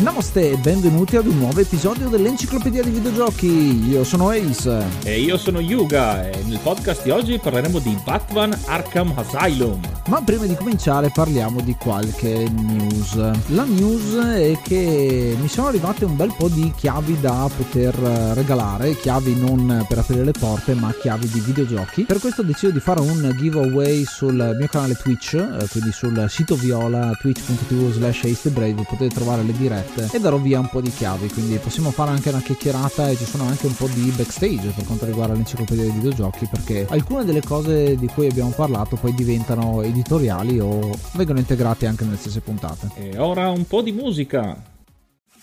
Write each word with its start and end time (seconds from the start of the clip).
Namaste 0.00 0.52
e 0.52 0.56
benvenuti 0.56 1.16
ad 1.16 1.26
un 1.26 1.38
nuovo 1.38 1.58
episodio 1.58 2.08
dell'Enciclopedia 2.08 2.84
dei 2.84 2.92
Videogiochi. 2.92 3.88
Io 3.88 4.04
sono 4.04 4.28
Ace. 4.28 4.84
E 5.02 5.18
io 5.18 5.36
sono 5.36 5.58
Yuga 5.58 6.30
e 6.30 6.40
nel 6.44 6.60
podcast 6.62 7.02
di 7.02 7.10
oggi 7.10 7.36
parleremo 7.40 7.80
di 7.80 7.98
Batman 8.04 8.56
Arkham 8.66 9.12
Asylum. 9.16 9.80
Ma 10.06 10.22
prima 10.22 10.46
di 10.46 10.54
cominciare 10.54 11.10
parliamo 11.12 11.60
di 11.62 11.74
qualche 11.74 12.48
news. 12.48 13.16
La 13.48 13.64
news 13.64 14.14
è 14.14 14.56
che 14.62 15.36
mi 15.38 15.48
sono 15.48 15.66
arrivate 15.66 16.04
un 16.04 16.14
bel 16.14 16.32
po' 16.36 16.48
di 16.48 16.72
chiavi 16.76 17.18
da 17.20 17.50
poter 17.54 17.94
regalare, 17.94 18.96
chiavi 18.96 19.34
non 19.34 19.84
per 19.88 19.98
aprire 19.98 20.22
le 20.22 20.32
porte 20.32 20.74
ma 20.74 20.94
chiavi 20.94 21.28
di 21.28 21.40
videogiochi. 21.40 22.04
Per 22.04 22.20
questo 22.20 22.42
ho 22.42 22.44
deciso 22.44 22.70
di 22.70 22.80
fare 22.80 23.00
un 23.00 23.34
giveaway 23.36 24.04
sul 24.04 24.54
mio 24.56 24.68
canale 24.68 24.94
Twitch, 24.94 25.34
eh, 25.34 25.66
quindi 25.68 25.90
sul 25.90 26.24
sito 26.28 26.54
viola 26.54 27.10
twitch.tv 27.20 27.90
slash 27.90 28.20
potete 28.86 29.08
trovare 29.08 29.42
le 29.42 29.52
dirette 29.56 29.86
dirette 29.98 30.16
e 30.16 30.20
darò 30.20 30.36
via 30.36 30.60
un 30.60 30.68
po' 30.68 30.80
di 30.80 30.90
chiavi, 30.90 31.28
quindi 31.28 31.56
possiamo 31.56 31.90
fare 31.90 32.10
anche 32.10 32.28
una 32.28 32.40
chiacchierata 32.40 33.10
e 33.10 33.16
ci 33.16 33.24
sono 33.24 33.44
anche 33.44 33.66
un 33.66 33.74
po' 33.74 33.88
di 33.88 34.12
backstage 34.14 34.72
per 34.74 34.84
quanto 34.84 35.04
riguarda 35.04 35.34
l'enciclopedia 35.34 35.84
dei 35.84 35.92
videogiochi 35.92 36.46
perché 36.50 36.86
alcune 36.88 37.24
delle 37.24 37.42
cose 37.42 37.96
di 37.96 38.06
cui 38.06 38.26
abbiamo 38.28 38.50
parlato 38.50 38.96
poi 38.96 39.14
diventano 39.14 39.82
editoriali 39.82 40.58
o 40.60 40.90
vengono 41.12 41.38
integrate 41.38 41.86
anche 41.86 42.04
nelle 42.04 42.16
stesse 42.16 42.40
puntate. 42.40 42.90
E 42.94 43.18
ora 43.18 43.50
un 43.50 43.66
po' 43.66 43.82
di 43.82 43.92
musica. 43.92 44.76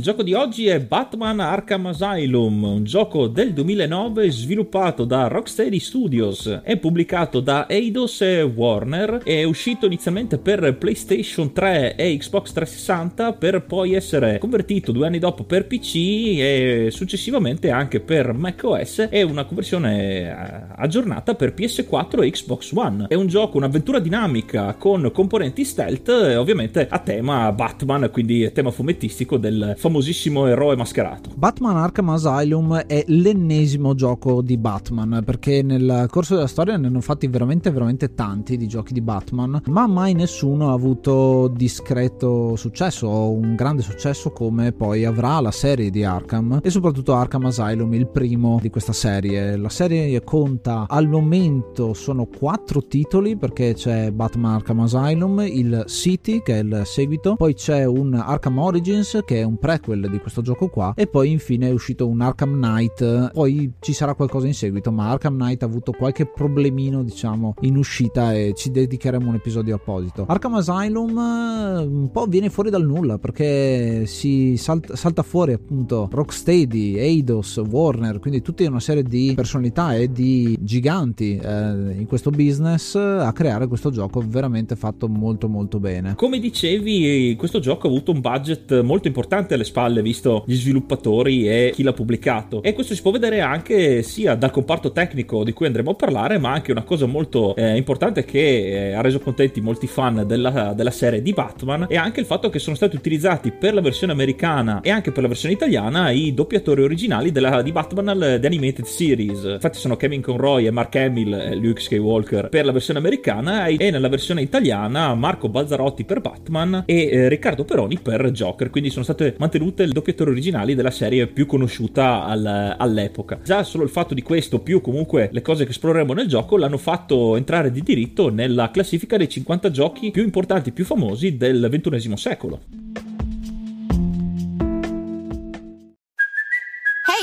Il 0.00 0.06
gioco 0.06 0.22
di 0.22 0.32
oggi 0.32 0.66
è 0.66 0.80
Batman 0.80 1.40
Arkham 1.40 1.84
Asylum, 1.84 2.62
un 2.62 2.84
gioco 2.84 3.26
del 3.26 3.52
2009 3.52 4.30
sviluppato 4.30 5.04
da 5.04 5.28
Rocksteady 5.28 5.78
Studios, 5.78 6.60
è 6.62 6.78
pubblicato 6.78 7.40
da 7.40 7.68
Eidos 7.68 8.22
e 8.22 8.40
Warner, 8.40 9.20
è 9.22 9.44
uscito 9.44 9.84
inizialmente 9.84 10.38
per 10.38 10.78
PlayStation 10.78 11.52
3 11.52 11.96
e 11.96 12.16
Xbox 12.16 12.52
360 12.52 13.34
per 13.34 13.66
poi 13.66 13.92
essere 13.92 14.38
convertito 14.38 14.90
due 14.90 15.06
anni 15.06 15.18
dopo 15.18 15.44
per 15.44 15.66
PC 15.66 15.94
e 15.94 16.88
successivamente 16.90 17.68
anche 17.68 18.00
per 18.00 18.32
macOS 18.32 19.08
e 19.10 19.22
una 19.22 19.44
conversione 19.44 20.22
eh, 20.22 20.74
aggiornata 20.76 21.34
per 21.34 21.52
PS4 21.54 22.22
e 22.22 22.30
Xbox 22.30 22.72
One. 22.72 23.04
È 23.06 23.14
un 23.14 23.26
gioco, 23.26 23.58
un'avventura 23.58 23.98
dinamica 23.98 24.72
con 24.78 25.10
componenti 25.12 25.62
stealth 25.62 26.08
e 26.08 26.36
ovviamente 26.36 26.86
a 26.88 26.98
tema 27.00 27.52
Batman, 27.52 28.08
quindi 28.10 28.50
tema 28.54 28.70
fumettistico 28.70 29.36
del 29.36 29.74
famoso 29.76 29.88
famosissimo 29.90 30.46
eroe 30.46 30.76
mascherato. 30.76 31.30
Batman 31.34 31.76
Arkham 31.76 32.10
Asylum 32.10 32.76
è 32.86 33.02
l'ennesimo 33.08 33.94
gioco 33.94 34.40
di 34.40 34.56
Batman, 34.56 35.22
perché 35.24 35.62
nel 35.62 36.06
corso 36.08 36.36
della 36.36 36.46
storia 36.46 36.76
ne 36.76 36.86
hanno 36.86 37.00
fatti 37.00 37.26
veramente 37.26 37.72
veramente 37.72 38.14
tanti 38.14 38.56
di 38.56 38.68
giochi 38.68 38.92
di 38.92 39.00
Batman, 39.00 39.60
ma 39.66 39.88
mai 39.88 40.14
nessuno 40.14 40.70
ha 40.70 40.72
avuto 40.72 41.48
discreto 41.48 42.54
successo 42.54 43.08
o 43.08 43.32
un 43.32 43.56
grande 43.56 43.82
successo 43.82 44.30
come 44.30 44.70
poi 44.70 45.04
avrà 45.04 45.40
la 45.40 45.50
serie 45.50 45.90
di 45.90 46.04
Arkham 46.04 46.60
e 46.62 46.70
soprattutto 46.70 47.14
Arkham 47.14 47.46
Asylum, 47.46 47.92
il 47.94 48.06
primo 48.06 48.58
di 48.62 48.70
questa 48.70 48.92
serie. 48.92 49.56
La 49.56 49.70
serie 49.70 50.22
conta 50.22 50.86
al 50.88 51.08
momento 51.08 51.94
sono 51.94 52.26
quattro 52.26 52.86
titoli 52.86 53.36
perché 53.36 53.74
c'è 53.74 54.12
Batman 54.12 54.54
Arkham 54.54 54.80
Asylum, 54.80 55.40
il 55.40 55.82
City 55.88 56.42
che 56.42 56.60
è 56.60 56.62
il 56.62 56.82
seguito, 56.84 57.34
poi 57.34 57.54
c'è 57.54 57.84
un 57.84 58.14
Arkham 58.14 58.58
Origins 58.58 59.18
che 59.24 59.40
è 59.40 59.42
un 59.42 59.58
pre 59.58 59.79
prequel 59.80 60.08
di 60.10 60.18
questo 60.18 60.42
gioco 60.42 60.68
qua. 60.68 60.92
E 60.94 61.06
poi 61.06 61.30
infine 61.30 61.68
è 61.68 61.72
uscito 61.72 62.06
un 62.06 62.20
Arkham 62.20 62.52
Knight. 62.52 63.32
Poi 63.32 63.72
ci 63.80 63.92
sarà 63.92 64.14
qualcosa 64.14 64.46
in 64.46 64.54
seguito 64.54 64.92
ma 64.92 65.10
Arkham 65.10 65.34
Knight 65.34 65.62
ha 65.62 65.66
avuto 65.66 65.92
qualche 65.92 66.26
problemino 66.26 67.02
diciamo 67.02 67.54
in 67.60 67.76
uscita 67.76 68.34
e 68.34 68.52
ci 68.54 68.70
dedicheremo 68.70 69.28
un 69.28 69.34
episodio 69.34 69.74
apposito. 69.74 70.26
Arkham 70.28 70.54
Asylum 70.54 71.18
eh, 71.18 71.82
un 71.82 72.10
po' 72.12 72.26
viene 72.26 72.50
fuori 72.50 72.70
dal 72.70 72.84
nulla 72.84 73.18
perché 73.18 74.04
si 74.06 74.56
salta, 74.56 74.94
salta 74.96 75.22
fuori 75.22 75.52
appunto 75.52 76.08
Rocksteady, 76.10 76.96
Eidos, 76.96 77.56
Warner 77.56 78.18
quindi 78.18 78.42
tutta 78.42 78.68
una 78.68 78.80
serie 78.80 79.02
di 79.02 79.32
personalità 79.34 79.94
e 79.94 80.12
di 80.12 80.56
giganti 80.60 81.36
eh, 81.36 81.94
in 81.96 82.04
questo 82.06 82.30
business 82.30 82.94
a 82.94 83.32
creare 83.32 83.66
questo 83.66 83.90
gioco 83.90 84.22
veramente 84.24 84.76
fatto 84.76 85.08
molto 85.08 85.48
molto 85.48 85.80
bene. 85.80 86.14
Come 86.14 86.38
dicevi 86.38 87.34
questo 87.36 87.58
gioco 87.60 87.86
ha 87.86 87.90
avuto 87.90 88.12
un 88.12 88.20
budget 88.20 88.82
molto 88.82 89.08
importante 89.08 89.54
alle 89.54 89.64
spalle 89.70 90.02
visto 90.02 90.42
gli 90.46 90.54
sviluppatori 90.54 91.48
e 91.48 91.70
chi 91.72 91.82
l'ha 91.82 91.92
pubblicato. 91.92 92.62
E 92.62 92.72
questo 92.72 92.94
si 92.94 93.02
può 93.02 93.12
vedere 93.12 93.40
anche 93.40 94.02
sia 94.02 94.34
dal 94.34 94.50
comparto 94.50 94.90
tecnico 94.90 95.44
di 95.44 95.52
cui 95.52 95.66
andremo 95.66 95.92
a 95.92 95.94
parlare 95.94 96.38
ma 96.38 96.50
anche 96.52 96.72
una 96.72 96.82
cosa 96.82 97.06
molto 97.06 97.54
eh, 97.54 97.76
importante 97.76 98.24
che 98.24 98.88
eh, 98.88 98.92
ha 98.92 99.00
reso 99.00 99.20
contenti 99.20 99.60
molti 99.60 99.86
fan 99.86 100.24
della, 100.26 100.72
della, 100.74 100.90
serie 100.90 101.22
di 101.22 101.32
Batman 101.32 101.86
è 101.88 101.94
anche 101.96 102.18
il 102.18 102.26
fatto 102.26 102.50
che 102.50 102.58
sono 102.58 102.74
stati 102.74 102.96
utilizzati 102.96 103.52
per 103.52 103.74
la 103.74 103.80
versione 103.80 104.12
americana 104.12 104.80
e 104.80 104.90
anche 104.90 105.12
per 105.12 105.22
la 105.22 105.28
versione 105.28 105.54
italiana 105.54 106.10
i 106.10 106.34
doppiatori 106.34 106.82
originali 106.82 107.30
della, 107.30 107.62
di 107.62 107.70
Batman 107.70 108.38
The 108.40 108.46
Animated 108.46 108.84
Series. 108.84 109.44
Infatti 109.44 109.78
sono 109.78 109.96
Kevin 109.96 110.20
Conroy 110.20 110.66
e 110.66 110.70
Mark 110.70 110.96
Hamill 110.96 111.32
e 111.32 111.54
Luke 111.54 111.80
Skywalker 111.80 112.48
per 112.48 112.64
la 112.64 112.72
versione 112.72 112.98
americana 112.98 113.66
e 113.66 113.90
nella 113.90 114.08
versione 114.08 114.42
italiana 114.42 115.14
Marco 115.14 115.48
Balzarotti 115.48 116.04
per 116.04 116.20
Batman 116.20 116.82
e 116.86 117.08
eh, 117.08 117.28
Riccardo 117.28 117.64
Peroni 117.64 117.98
per 118.02 118.30
Joker. 118.30 118.70
Quindi 118.70 118.90
sono 118.90 119.04
state 119.04 119.34
mantenute 119.38 119.59
mantenute 119.60 119.84
le 119.84 119.92
doppiatori 119.92 120.30
originali 120.30 120.74
della 120.74 120.90
serie 120.90 121.26
più 121.26 121.44
conosciuta 121.44 122.24
al, 122.24 122.74
all'epoca. 122.78 123.40
Già 123.44 123.62
solo 123.62 123.84
il 123.84 123.90
fatto 123.90 124.14
di 124.14 124.22
questo, 124.22 124.60
più 124.60 124.80
comunque 124.80 125.28
le 125.32 125.42
cose 125.42 125.64
che 125.64 125.70
esploreremo 125.70 126.14
nel 126.14 126.26
gioco, 126.26 126.56
l'hanno 126.56 126.78
fatto 126.78 127.36
entrare 127.36 127.70
di 127.70 127.82
diritto 127.82 128.30
nella 128.30 128.70
classifica 128.70 129.18
dei 129.18 129.28
50 129.28 129.70
giochi 129.70 130.10
più 130.10 130.22
importanti 130.22 130.70
e 130.70 130.72
più 130.72 130.84
famosi 130.84 131.36
del 131.36 131.68
XXI 131.70 132.16
secolo. 132.16 133.09